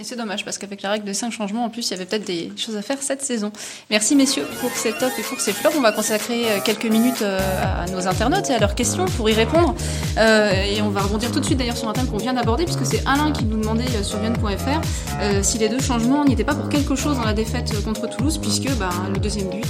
Et 0.00 0.04
c'est 0.04 0.16
dommage 0.16 0.46
parce 0.46 0.56
qu'avec 0.56 0.80
la 0.80 0.92
règle 0.92 1.04
de 1.04 1.12
5 1.12 1.30
changements, 1.30 1.62
en 1.62 1.68
plus, 1.68 1.88
il 1.88 1.90
y 1.90 1.94
avait 1.94 2.06
peut-être 2.06 2.24
des 2.24 2.50
choses 2.56 2.74
à 2.74 2.80
faire 2.80 2.96
cette 3.02 3.20
saison. 3.20 3.52
Merci 3.90 4.16
messieurs 4.16 4.46
pour 4.62 4.70
ces 4.70 4.92
tops 4.92 5.18
et 5.18 5.22
pour 5.22 5.38
ces 5.40 5.52
flops. 5.52 5.76
On 5.76 5.82
va 5.82 5.92
consacrer 5.92 6.50
euh, 6.50 6.58
quelques 6.64 6.86
minutes 6.86 7.20
euh, 7.20 7.38
à 7.62 7.84
nos 7.90 8.08
internautes 8.08 8.48
et 8.48 8.54
à 8.54 8.58
leurs 8.58 8.74
questions 8.74 9.04
pour 9.04 9.28
y 9.28 9.34
répondre. 9.34 9.74
Euh, 10.16 10.52
et 10.52 10.80
on 10.80 10.88
va 10.88 11.02
rebondir 11.02 11.30
tout 11.30 11.40
de 11.40 11.44
suite 11.44 11.58
d'ailleurs 11.58 11.76
sur 11.76 11.86
un 11.86 11.92
thème 11.92 12.06
qu'on 12.06 12.16
vient 12.16 12.32
d'aborder 12.32 12.64
puisque 12.64 12.86
c'est 12.86 13.02
Alain 13.06 13.30
qui 13.30 13.44
nous 13.44 13.58
demandait 13.58 14.02
sur 14.02 14.18
vienne.fr 14.20 14.80
si 15.42 15.58
les 15.58 15.68
deux 15.68 15.80
changements 15.80 16.24
n'y 16.24 16.32
étaient 16.32 16.44
pas 16.44 16.54
pour 16.54 16.70
quelque 16.70 16.94
chose 16.94 17.16
dans 17.16 17.24
la 17.24 17.34
défaite 17.34 17.70
contre 17.84 18.08
Toulouse 18.08 18.38
puisque 18.38 18.70
bah, 18.78 18.88
le 19.12 19.18
deuxième 19.18 19.50
but 19.50 19.66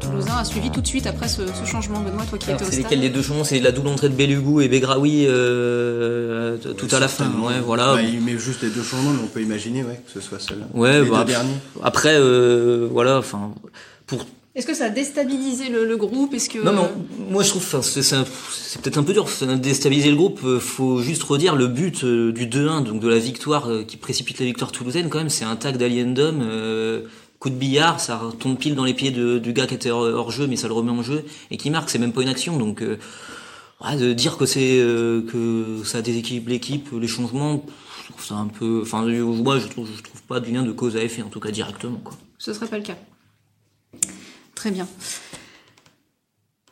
toulousain 0.00 0.38
a 0.38 0.44
suivi 0.44 0.70
tout 0.70 0.80
de 0.80 0.86
suite 0.86 1.06
après 1.06 1.28
ce, 1.28 1.42
changement. 1.66 2.00
Benoît, 2.00 2.24
toi 2.28 2.38
qui 2.38 2.50
étais 2.50 2.54
au 2.54 2.58
stade. 2.58 2.72
C'est 2.72 2.82
lesquels 2.82 3.00
les 3.00 3.10
deux 3.10 3.22
changements? 3.22 3.44
C'est 3.44 3.60
la 3.60 3.72
double 3.72 3.88
entrée 3.88 4.08
de 4.08 4.14
Belugou 4.14 4.62
et 4.62 4.68
Begraoui 4.68 5.26
tout 5.26 6.88
à 6.92 7.00
la 7.00 7.08
fin. 7.08 7.30
Ouais, 7.42 7.60
voilà. 7.62 7.94
Bah, 7.94 8.02
il 8.02 8.22
met 8.22 8.38
juste 8.38 8.62
les 8.62 8.70
deux 8.70 8.82
changements, 8.82 9.10
mais 9.10 9.22
on 9.22 9.26
peut 9.26 9.42
imaginer 9.42 9.57
ouais, 9.66 10.00
que 10.04 10.12
ce 10.12 10.20
soit 10.20 10.38
seul. 10.38 10.58
Ouais, 10.74 11.02
bah, 11.04 11.24
après, 11.82 12.14
euh, 12.14 12.88
voilà, 12.90 13.18
enfin, 13.18 13.52
pour. 14.06 14.26
Est-ce 14.54 14.66
que 14.66 14.74
ça 14.74 14.86
a 14.86 14.90
déstabilisé 14.90 15.68
le, 15.68 15.96
groupe? 15.96 16.34
Est-ce 16.34 16.48
que 16.48 16.58
non, 16.58 16.72
non, 16.72 16.90
moi 17.30 17.44
je 17.44 17.50
trouve, 17.50 17.64
c'est, 17.82 18.02
c'est 18.02 18.80
peut-être 18.82 18.98
un 18.98 19.04
peu 19.04 19.12
dur, 19.12 19.28
déstabiliser 19.56 20.10
le 20.10 20.16
groupe. 20.16 20.40
Euh, 20.42 20.58
faut 20.58 21.00
juste 21.00 21.22
redire 21.22 21.54
le 21.54 21.68
but 21.68 22.02
euh, 22.02 22.32
du 22.32 22.46
2-1, 22.46 22.82
donc 22.82 23.00
de 23.00 23.08
la 23.08 23.18
victoire 23.18 23.68
qui 23.86 23.96
précipite 23.96 24.40
la 24.40 24.46
victoire 24.46 24.72
toulousaine. 24.72 25.08
Quand 25.10 25.18
même, 25.18 25.28
c'est 25.28 25.44
un 25.44 25.54
tag 25.54 25.76
d'Aliendom. 25.76 26.40
coup 27.38 27.50
de 27.50 27.54
billard, 27.54 28.00
ça 28.00 28.20
tombe 28.40 28.58
pile 28.58 28.74
dans 28.74 28.84
les 28.84 28.94
pieds 28.94 29.12
du 29.12 29.52
gars 29.52 29.66
qui 29.66 29.74
était 29.74 29.90
hors, 29.90 30.30
jeu, 30.32 30.48
mais 30.48 30.56
ça 30.56 30.66
le 30.66 30.74
remet 30.74 30.90
en 30.90 31.02
jeu 31.02 31.24
et 31.52 31.56
qui 31.56 31.70
marque. 31.70 31.90
C'est 31.90 32.00
même 32.00 32.12
pas 32.12 32.22
une 32.22 32.28
action, 32.28 32.56
donc 32.56 32.82
de 32.82 34.12
dire 34.12 34.38
que 34.38 34.46
c'est 34.46 34.82
que 35.30 35.82
ça 35.84 36.02
déséquilibre 36.02 36.50
l'équipe, 36.50 36.88
les 37.00 37.06
changements, 37.06 37.64
trouve 38.12 38.24
ça 38.24 38.34
un 38.34 38.46
peu. 38.46 38.80
Enfin, 38.82 39.02
moi, 39.02 39.58
je 39.58 39.66
trouve, 39.66 39.88
je 39.94 40.02
trouve 40.02 40.22
pas 40.22 40.40
du 40.40 40.52
lien 40.52 40.62
de 40.62 40.72
cause 40.72 40.96
à 40.96 41.02
effet, 41.02 41.22
en 41.22 41.28
tout 41.28 41.40
cas 41.40 41.50
directement. 41.50 42.00
Quoi. 42.02 42.14
Ce 42.38 42.52
serait 42.52 42.66
pas 42.66 42.78
le 42.78 42.84
cas. 42.84 42.96
Très 44.54 44.70
bien. 44.70 44.88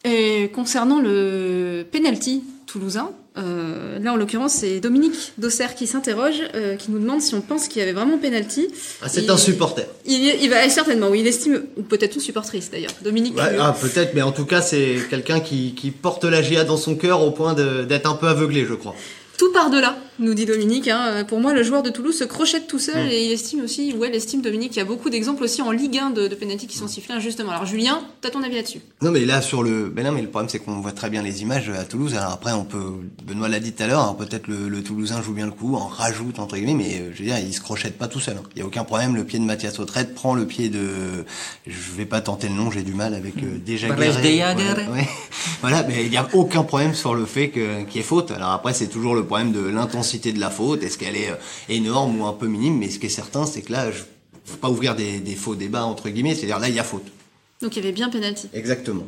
Et 0.05 0.51
concernant 0.55 1.01
le 1.01 1.85
penalty 1.91 2.45
toulousain, 2.67 3.11
euh, 3.39 3.99
là 3.99 4.13
en 4.13 4.17
l'occurrence 4.17 4.53
c'est 4.53 4.81
Dominique 4.81 5.33
Dosser 5.37 5.67
qui 5.77 5.87
s'interroge, 5.87 6.43
euh, 6.55 6.77
qui 6.77 6.91
nous 6.91 6.99
demande 6.99 7.21
si 7.21 7.35
on 7.35 7.41
pense 7.41 7.67
qu'il 7.69 7.81
y 7.81 7.83
avait 7.83 7.93
vraiment 7.93 8.17
penalty. 8.19 8.69
Ah, 9.03 9.09
c'est 9.09 9.29
un 9.29 9.37
supporter. 9.37 9.87
Il, 10.05 10.23
il, 10.41 10.49
va 10.49 10.69
certainement, 10.69 11.09
oui, 11.09 11.21
il 11.21 11.27
estime, 11.27 11.65
ou 11.77 11.83
peut-être 11.83 12.15
une 12.15 12.21
supportrice 12.21 12.71
d'ailleurs. 12.71 12.93
Dominique. 13.03 13.35
ah, 13.39 13.77
peut-être, 13.81 14.15
mais 14.15 14.23
en 14.23 14.33
tout 14.33 14.47
cas 14.47 14.63
c'est 14.63 14.97
quelqu'un 15.11 15.41
qui, 15.41 15.75
qui, 15.75 15.91
porte 15.91 16.25
la 16.25 16.41
GIA 16.41 16.65
dans 16.65 16.77
son 16.77 16.95
cœur 16.95 17.23
au 17.23 17.33
point 17.33 17.55
d'être 17.55 18.09
un 18.09 18.15
peu 18.15 18.29
aveuglé, 18.29 18.65
je 18.65 18.75
crois. 18.75 18.95
Tout 19.39 19.53
par 19.53 19.71
delà 19.71 19.97
nous 20.19 20.35
dit 20.35 20.47
Dominique. 20.47 20.89
Hein. 20.89 21.25
Pour 21.25 21.41
moi, 21.41 21.53
le 21.53 21.63
joueur 21.63 21.83
de 21.83 21.91
Toulouse 21.91 22.17
se 22.17 22.25
crochette 22.25 22.67
tout 22.67 22.79
seul 22.79 23.07
mm. 23.07 23.11
et 23.11 23.27
il 23.27 23.33
estime 23.33 23.65
aussi, 23.65 23.93
ouais, 23.95 24.09
il 24.09 24.15
estime 24.15 24.43
Dominique. 24.43 24.75
Il 24.77 24.79
y 24.79 24.83
a 24.83 24.85
beaucoup 24.85 25.11
d'exemples 25.11 25.43
aussi 25.45 25.63
en 25.63 25.71
Ligue 25.71 25.99
1 25.99 26.11
de, 26.11 26.29
de 26.29 26.35
pénalty 26.35 26.67
qui 26.67 26.77
sont 26.77 26.89
sifflés 26.89 27.15
injustement. 27.15 27.51
Alors 27.51 27.67
Julien, 27.67 28.03
t'as 28.21 28.31
ton 28.31 28.43
avis 28.43 28.57
là-dessus? 28.57 28.81
Non, 29.03 29.11
mais 29.11 29.25
là 29.25 29.43
sur 29.43 29.63
le, 29.63 29.89
ben 29.89 30.05
non, 30.05 30.13
mais 30.13 30.23
le 30.23 30.29
problème 30.29 30.49
c'est 30.49 30.59
qu'on 30.59 30.81
voit 30.81 30.93
très 30.93 31.11
bien 31.11 31.23
les 31.23 31.43
images 31.43 31.69
à 31.69 31.85
Toulouse. 31.85 32.15
Alors 32.15 32.33
après, 32.33 32.53
on 32.53 32.65
peut, 32.65 32.79
Benoît 33.25 33.49
l'a 33.49 33.61
dit 33.61 33.73
tout 33.73 33.83
à 33.83 33.87
l'heure, 33.87 34.01
hein, 34.01 34.17
peut-être 34.19 34.49
le, 34.49 34.69
le, 34.69 34.83
Toulousain 34.83 35.21
joue 35.23 35.33
bien 35.33 35.47
le 35.47 35.53
coup, 35.53 35.75
en 35.75 35.87
rajoute 35.87 36.39
entre 36.39 36.57
guillemets, 36.57 36.75
mais 36.75 37.01
euh, 37.01 37.11
je 37.13 37.19
veux 37.19 37.25
dire, 37.25 37.39
il 37.39 37.53
se 37.53 37.61
crochette 37.61 37.99
pas 37.99 38.09
tout 38.09 38.21
seul. 38.21 38.37
Hein. 38.37 38.49
Il 38.55 38.61
y 38.61 38.63
a 38.63 38.67
aucun 38.67 38.85
problème. 38.85 39.15
Le 39.17 39.25
pied 39.25 39.39
de 39.39 39.45
Mathias 39.45 39.79
Autrette 39.79 40.15
prend 40.15 40.35
le 40.35 40.47
pied 40.47 40.69
de, 40.69 41.25
je 41.67 41.93
vais 41.97 42.07
pas 42.07 42.21
tenter 42.21 42.49
le 42.49 42.55
nom, 42.55 42.71
j'ai 42.71 42.83
du 42.83 42.95
mal 42.95 43.15
avec 43.15 43.37
euh, 43.39 43.59
déjà. 43.65 43.89
Voilà, 45.61 45.83
mais 45.85 46.05
il 46.05 46.13
y 46.13 46.17
a 46.17 46.29
aucun 46.35 46.63
problème 46.63 46.95
sur 46.95 47.15
le 47.15 47.25
fait 47.25 47.49
que 47.49 47.85
qu'il 47.85 47.97
y 47.97 48.01
ait 48.01 48.03
faute. 48.07 48.31
Alors 48.31 48.51
après, 48.51 48.75
c'est 48.75 48.89
toujours 48.89 49.15
le 49.15 49.25
problème 49.25 49.53
de 49.53 49.61
l'intensité 49.61 50.06
l'intensité 50.07 50.33
de 50.33 50.41
la 50.41 50.51
faute, 50.51 50.83
est-ce 50.85 50.99
qu'elle 50.99 51.17
est 51.17 51.33
énorme 51.69 52.21
ou 52.21 52.27
un 52.27 52.33
peu 52.33 52.47
minime, 52.47 52.79
mais 52.79 52.91
ce 52.91 52.99
qui 52.99 53.07
est 53.07 53.11
certain, 53.11 53.45
c'est 53.45 53.63
que 53.63 53.73
là, 53.73 53.91
je, 53.91 54.03
faut 54.45 54.57
pas 54.59 54.71
ouvrir 54.71 54.95
des, 54.95 55.19
des 55.19 55.35
faux 55.35 55.57
débats 55.57 55.85
entre 55.85 56.09
guillemets, 56.09 56.35
c'est-à-dire 56.35 56.61
là, 56.61 56.69
il 56.69 56.75
y 56.75 56.79
a 56.79 56.85
faute. 56.85 57.07
Donc 57.61 57.77
il 57.77 57.81
y 57.81 57.83
avait 57.83 57.93
bien 57.93 58.09
penalty. 58.09 58.49
Exactement. 58.55 59.07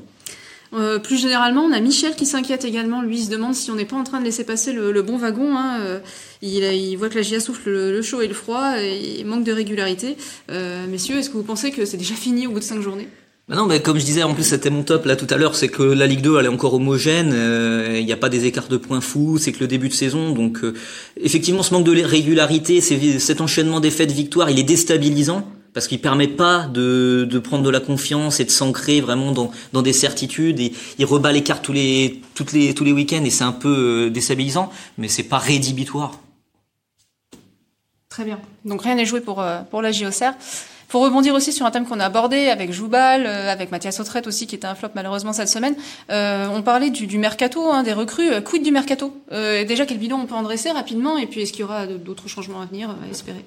Euh, 0.74 0.98
plus 0.98 1.16
généralement, 1.16 1.62
on 1.62 1.72
a 1.72 1.80
Michel 1.80 2.14
qui 2.14 2.26
s'inquiète 2.26 2.64
également. 2.64 3.00
Lui, 3.02 3.18
il 3.18 3.24
se 3.24 3.30
demande 3.30 3.54
si 3.54 3.70
on 3.70 3.74
n'est 3.74 3.86
pas 3.86 3.96
en 3.96 4.04
train 4.04 4.20
de 4.20 4.24
laisser 4.24 4.44
passer 4.44 4.72
le, 4.72 5.02
bon 5.02 5.16
wagon. 5.16 5.56
Hein. 5.56 5.80
Euh, 5.80 6.00
il, 6.42 6.62
il, 6.62 6.96
voit 6.96 7.08
que 7.08 7.14
la 7.14 7.22
GIA 7.22 7.40
souffle 7.40 7.70
le, 7.70 8.02
chaud 8.02 8.20
et 8.20 8.28
le 8.28 8.34
froid, 8.34 8.74
et 8.78 9.20
il 9.20 9.26
manque 9.26 9.44
de 9.44 9.52
régularité. 9.52 10.16
Euh, 10.50 10.86
messieurs, 10.86 11.16
est-ce 11.18 11.30
que 11.30 11.36
vous 11.36 11.42
pensez 11.42 11.70
que 11.70 11.84
c'est 11.84 11.96
déjà 11.96 12.14
fini 12.14 12.46
au 12.46 12.50
bout 12.50 12.58
de 12.58 12.64
cinq 12.64 12.80
journées? 12.82 13.08
Bah 13.48 13.56
non, 13.56 13.64
mais 13.64 13.80
comme 13.80 13.98
je 13.98 14.04
disais, 14.04 14.22
en 14.22 14.34
plus 14.34 14.44
c'était 14.44 14.68
mon 14.68 14.82
top 14.82 15.06
là 15.06 15.16
tout 15.16 15.26
à 15.30 15.38
l'heure, 15.38 15.54
c'est 15.54 15.68
que 15.68 15.82
la 15.82 16.06
Ligue 16.06 16.20
2 16.20 16.38
elle 16.38 16.44
est 16.44 16.48
encore 16.48 16.74
homogène, 16.74 17.34
il 17.96 18.04
n'y 18.04 18.12
a 18.12 18.16
pas 18.18 18.28
des 18.28 18.44
écarts 18.44 18.68
de 18.68 18.76
points 18.76 19.00
fous, 19.00 19.38
c'est 19.38 19.52
que 19.52 19.60
le 19.60 19.66
début 19.66 19.88
de 19.88 19.94
saison, 19.94 20.32
donc 20.32 20.58
effectivement 21.18 21.62
ce 21.62 21.72
manque 21.72 21.84
de 21.84 22.04
régularité, 22.04 22.82
cet 22.82 23.40
enchaînement 23.40 23.80
des 23.80 23.88
de 23.88 24.12
victoires, 24.12 24.50
il 24.50 24.58
est 24.58 24.64
déstabilisant 24.64 25.48
parce 25.78 25.86
qu'il 25.86 26.00
permet 26.00 26.26
pas 26.26 26.66
de, 26.66 27.40
prendre 27.42 27.62
de 27.62 27.70
la 27.70 27.80
confiance 27.80 28.40
et 28.40 28.44
de 28.44 28.50
s'ancrer 28.50 29.00
vraiment 29.00 29.32
dans, 29.32 29.82
des 29.82 29.92
certitudes 29.92 30.60
et 30.60 30.72
il 30.98 31.04
rebat 31.04 31.32
les 31.32 31.42
cartes 31.42 31.64
tous 31.64 31.72
les 31.72 32.92
week-ends 32.92 33.24
et 33.24 33.30
c'est 33.30 33.44
un 33.44 33.52
peu 33.52 34.06
euh, 34.06 34.10
déstabilisant 34.10 34.70
mais 34.96 35.08
c'est 35.08 35.22
pas 35.22 35.38
rédhibitoire. 35.38 36.18
Très 38.08 38.24
bien. 38.24 38.40
Donc 38.64 38.82
rien 38.82 38.96
n'est 38.96 39.06
joué 39.06 39.20
pour 39.20 39.40
euh, 39.40 39.60
pour 39.70 39.82
la 39.82 39.92
JOCR. 39.92 40.32
Pour 40.88 41.02
rebondir 41.02 41.34
aussi 41.34 41.52
sur 41.52 41.66
un 41.66 41.70
thème 41.70 41.86
qu'on 41.86 42.00
a 42.00 42.06
abordé 42.06 42.48
avec 42.48 42.72
Joubal, 42.72 43.24
euh, 43.26 43.52
avec 43.52 43.70
Mathias 43.70 44.00
Autrette 44.00 44.26
aussi, 44.26 44.46
qui 44.46 44.54
était 44.54 44.66
un 44.66 44.74
flop 44.74 44.88
malheureusement 44.94 45.32
cette 45.32 45.48
semaine, 45.48 45.76
on 46.08 46.62
parlait 46.62 46.90
du, 46.90 47.18
mercato, 47.18 47.70
hein, 47.70 47.82
des 47.82 47.92
recrues. 47.92 48.42
quid 48.42 48.62
du 48.62 48.72
mercato? 48.72 49.12
Déjà, 49.30 49.86
quel 49.86 49.98
bilan 49.98 50.20
on 50.20 50.26
peut 50.26 50.34
en 50.34 50.42
dresser 50.42 50.70
rapidement? 50.70 51.18
Et 51.18 51.26
puis, 51.26 51.42
est-ce 51.42 51.52
qu'il 51.52 51.60
y 51.60 51.64
aura 51.64 51.86
d'autres 51.86 52.28
changements 52.28 52.60
à 52.60 52.66
venir? 52.66 52.90
À 52.90 53.10
espérer 53.10 53.44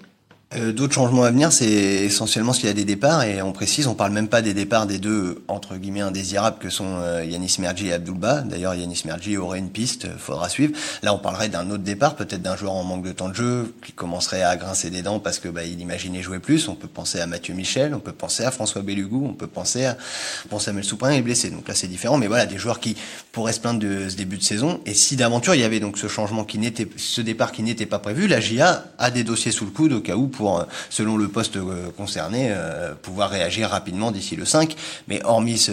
euh, 0.54 0.74
d'autres 0.74 0.94
changements 0.94 1.24
à 1.24 1.32
venir, 1.32 1.54
c'est 1.54 1.66
essentiellement 1.66 2.52
s'il 2.52 2.66
y 2.66 2.70
a 2.70 2.74
des 2.74 2.84
départs, 2.84 3.24
et 3.24 3.42
on 3.42 3.54
précise, 3.54 3.88
on 3.88 3.94
parle 3.94 4.12
même 4.12 4.28
pas 4.28 4.42
des 4.42 4.54
départs 4.54 4.86
des 4.86 4.98
deux, 4.98 5.42
entre 5.48 5.78
guillemets, 5.78 6.02
indésirables 6.02 6.58
que 6.60 6.70
sont 6.70 6.98
euh, 7.00 7.24
Yanis 7.24 7.56
Mergi 7.60 7.88
et 7.88 7.94
Abdulba. 7.94 8.42
D'ailleurs, 8.42 8.76
Yanis 8.76 9.04
Mergi 9.06 9.38
aurait 9.38 9.60
une 9.60 9.70
piste, 9.70 10.06
euh, 10.06 10.18
faudra 10.18 10.50
suivre. 10.50 10.74
Là, 11.04 11.14
on 11.14 11.20
parlerait 11.20 11.48
d'un 11.48 11.70
autre 11.70 11.84
départ, 11.84 12.16
peut-être 12.16 12.42
d'un 12.42 12.58
joueur 12.58 12.74
en 12.74 12.84
manque 12.84 13.04
de 13.04 13.14
temps 13.14 13.30
de 13.30 13.34
jeu, 13.34 13.74
qui 13.86 13.94
commencerait 13.94 14.44
à 14.44 14.58
grincer 14.58 14.90
des 14.90 15.02
dents 15.02 15.20
parce 15.20 15.40
que 15.40 15.48
bah, 15.48 15.64
il 15.64 15.80
imaginait 15.80 16.22
jouer 16.22 16.40
plus. 16.40 16.68
On 16.68 16.76
peut 16.76 16.90
penser 16.90 17.22
à 17.22 17.28
Mathieu 17.28 17.54
Michel, 17.54 17.94
on 17.96 18.00
peut 18.00 18.12
penser 18.12 18.44
à 18.44 18.52
François 18.52 18.82
Bellugou, 18.82 19.26
on 19.26 19.34
peut 19.34 19.48
penser 19.48 19.86
à 19.86 19.98
bon, 20.50 20.60
Samuel 20.60 20.84
Soupin 20.84 21.12
est 21.12 21.22
blessé. 21.22 21.50
Donc 21.50 21.68
là, 21.70 21.76
c'est 21.76 21.88
différent, 21.88 22.18
mais 22.18 22.28
voilà, 22.28 22.46
des 22.46 22.58
joueurs 22.58 22.82
qui 22.82 22.98
pourraient 23.32 23.54
se 23.54 23.62
plaindre 23.62 23.80
de 23.80 24.10
ce 24.10 24.18
début 24.18 24.38
de 24.38 24.44
saison. 24.44 24.82
Et 24.86 24.94
si 24.96 25.16
d'aventure, 25.16 25.56
il 25.56 25.62
y 25.62 25.66
avait 25.66 25.80
donc 25.80 25.98
ce 25.98 26.08
changement 26.08 26.44
qui 26.44 26.58
n'était, 26.58 26.90
ce 26.98 27.22
départ 27.22 27.54
qui 27.54 27.64
n'était 27.64 27.86
pas 27.86 28.00
prévu, 28.00 28.28
la 28.28 28.42
GIA 28.42 28.84
a 28.98 29.12
des 29.12 29.24
dossiers 29.24 29.54
sous 29.54 29.64
le 29.64 29.72
coude 29.72 29.94
au 29.94 30.02
cas 30.02 30.16
où 30.16 30.28
selon 30.90 31.18
le 31.18 31.28
poste 31.28 31.58
euh, 31.58 31.90
concerné, 31.98 32.48
euh, 32.50 32.94
pouvoir 32.94 33.30
réagir 33.30 33.70
rapidement 33.70 34.12
d'ici 34.12 34.36
le 34.36 34.46
5. 34.46 34.76
Mais 35.08 35.22
hormis 35.24 35.70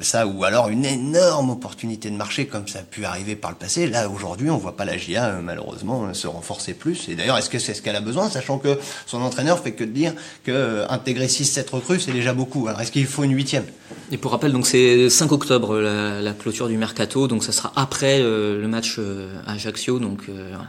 ça, 0.00 0.26
ou 0.26 0.44
alors 0.44 0.68
une 0.68 0.84
énorme 0.84 1.50
opportunité 1.50 2.10
de 2.10 2.16
marché 2.16 2.46
comme 2.46 2.68
ça 2.68 2.80
a 2.80 2.82
pu 2.82 3.04
arriver 3.04 3.36
par 3.36 3.50
le 3.50 3.56
passé, 3.56 3.86
là 3.86 4.08
aujourd'hui 4.08 4.50
on 4.50 4.58
voit 4.58 4.76
pas 4.76 4.84
la 4.84 4.96
GIA 4.96 5.26
euh, 5.26 5.40
malheureusement 5.42 6.12
se 6.14 6.26
renforcer 6.26 6.74
plus. 6.74 7.08
Et 7.08 7.14
d'ailleurs, 7.14 7.38
est-ce 7.38 7.50
que 7.50 7.58
c'est 7.58 7.74
ce 7.74 7.82
qu'elle 7.82 7.96
a 7.96 8.00
besoin, 8.00 8.28
sachant 8.28 8.58
que 8.58 8.78
son 9.06 9.22
entraîneur 9.22 9.58
fait 9.58 9.72
que 9.72 9.84
de 9.84 9.90
dire 9.90 10.12
que 10.44 10.84
intégrer 10.88 11.26
6-7 11.26 11.70
recrues, 11.70 12.00
c'est 12.00 12.12
déjà 12.12 12.34
beaucoup. 12.34 12.68
Alors 12.68 12.80
est-ce 12.80 12.92
qu'il 12.92 13.06
faut 13.06 13.24
une 13.24 13.34
huitième? 13.34 13.64
Et 14.10 14.18
pour 14.18 14.32
rappel, 14.32 14.52
donc 14.52 14.66
c'est 14.66 15.08
5 15.08 15.32
octobre 15.32 15.80
la, 15.80 16.32
clôture 16.32 16.68
du 16.68 16.76
mercato, 16.76 17.28
donc 17.28 17.44
ça 17.44 17.52
sera 17.52 17.72
après 17.76 18.20
le 18.20 18.66
match 18.66 18.98
à 19.46 19.52
Ajaccio, 19.52 19.98
donc 19.98 20.24
voilà 20.28 20.66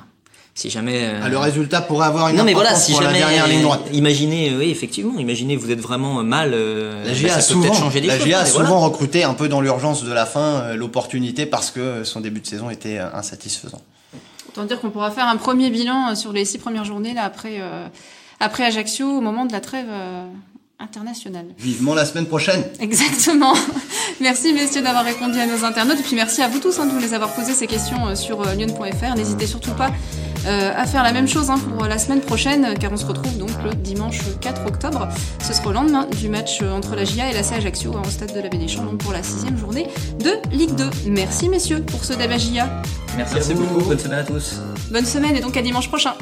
si 0.55 0.69
jamais 0.69 1.03
euh, 1.03 1.19
ah, 1.21 1.27
le 1.27 1.37
résultat 1.37 1.81
pourrait 1.81 2.07
avoir 2.07 2.29
une 2.29 2.37
non 2.37 2.45
mais 2.45 2.53
voilà 2.53 2.75
si 2.75 2.93
jamais 2.93 3.19
la 3.19 3.27
dernière 3.27 3.47
ligne 3.47 3.61
droite. 3.61 3.81
imaginez 3.91 4.51
euh, 4.51 4.59
oui 4.59 4.69
effectivement 4.69 5.19
imaginez 5.19 5.57
vous 5.57 5.69
êtes 5.69 5.81
vraiment 5.81 6.23
mal 6.23 6.51
euh, 6.53 7.03
la 7.05 7.13
GIA 7.13 7.27
bah, 7.27 7.35
a 7.35 7.41
souvent 7.41 7.73
changer 7.73 7.99
des 7.99 8.07
la 8.07 8.17
GIA 8.17 8.39
a 8.39 8.45
souvent 8.45 8.79
recruté 8.79 9.25
un 9.25 9.33
peu 9.33 9.49
dans 9.49 9.59
l'urgence 9.59 10.05
de 10.05 10.13
la 10.13 10.25
fin 10.25 10.73
l'opportunité 10.73 11.45
parce 11.45 11.71
que 11.71 12.05
son 12.05 12.21
début 12.21 12.39
de 12.39 12.47
saison 12.47 12.69
était 12.69 12.97
insatisfaisant 12.97 13.81
autant 14.47 14.63
dire 14.63 14.79
qu'on 14.79 14.91
pourra 14.91 15.11
faire 15.11 15.27
un 15.27 15.35
premier 15.35 15.69
bilan 15.69 16.15
sur 16.15 16.31
les 16.31 16.45
six 16.45 16.57
premières 16.57 16.85
journées 16.85 17.13
là 17.13 17.23
après 17.23 17.59
après 18.39 18.63
Ajaccio 18.63 19.09
au 19.09 19.21
moment 19.21 19.45
de 19.45 19.51
la 19.51 19.59
trêve 19.59 19.87
international. 20.79 21.45
Vivement 21.57 21.93
la 21.93 22.05
semaine 22.05 22.25
prochaine. 22.25 22.63
Exactement. 22.79 23.53
Merci 24.21 24.53
messieurs 24.53 24.81
d'avoir 24.81 25.05
répondu 25.05 25.39
à 25.39 25.45
nos 25.45 25.63
internautes 25.63 25.99
et 25.99 26.03
puis 26.03 26.15
merci 26.15 26.41
à 26.41 26.47
vous 26.47 26.59
tous 26.59 26.79
hein, 26.79 26.85
de 26.85 26.99
les 27.01 27.13
avoir 27.13 27.33
posé 27.33 27.53
ces 27.53 27.67
questions 27.67 28.07
euh, 28.07 28.15
sur 28.15 28.41
euh, 28.41 28.53
lyon.fr. 28.53 29.15
N'hésitez 29.15 29.47
surtout 29.47 29.71
pas 29.71 29.91
euh, 30.47 30.71
à 30.75 30.85
faire 30.85 31.03
la 31.03 31.11
même 31.11 31.27
chose 31.27 31.49
hein, 31.49 31.59
pour 31.59 31.85
la 31.85 31.97
semaine 31.97 32.21
prochaine 32.21 32.77
car 32.79 32.91
on 32.91 32.97
se 32.97 33.05
retrouve 33.05 33.37
donc 33.37 33.51
le 33.63 33.73
dimanche 33.73 34.19
4 34.41 34.65
octobre. 34.65 35.07
Ce 35.41 35.53
sera 35.53 35.69
au 35.69 35.71
lendemain 35.71 36.07
du 36.19 36.29
match 36.29 36.61
entre 36.61 36.95
la 36.95 37.03
GIA 37.03 37.31
et 37.31 37.33
la 37.33 37.43
C 37.43 37.55
Ajaccio 37.55 37.95
hein, 37.95 38.01
au 38.05 38.09
stade 38.09 38.33
de 38.33 38.39
la 38.39 38.49
Baie 38.49 38.57
des 38.57 38.67
Champs 38.67 38.85
pour 38.97 39.11
la 39.11 39.23
sixième 39.23 39.57
journée 39.57 39.87
de 40.19 40.33
Ligue 40.55 40.75
2. 40.75 40.89
Merci 41.07 41.49
messieurs 41.49 41.81
pour 41.81 42.03
ce 42.03 42.13
débat 42.13 42.37
GIA. 42.37 42.81
Merci, 43.17 43.35
merci 43.35 43.53
beaucoup. 43.53 43.83
Bonne 43.85 43.99
semaine 43.99 44.19
à 44.19 44.23
tous. 44.23 44.55
Bonne 44.91 45.05
semaine 45.05 45.35
et 45.35 45.41
donc 45.41 45.55
à 45.57 45.61
dimanche 45.61 45.87
prochain. 45.87 46.13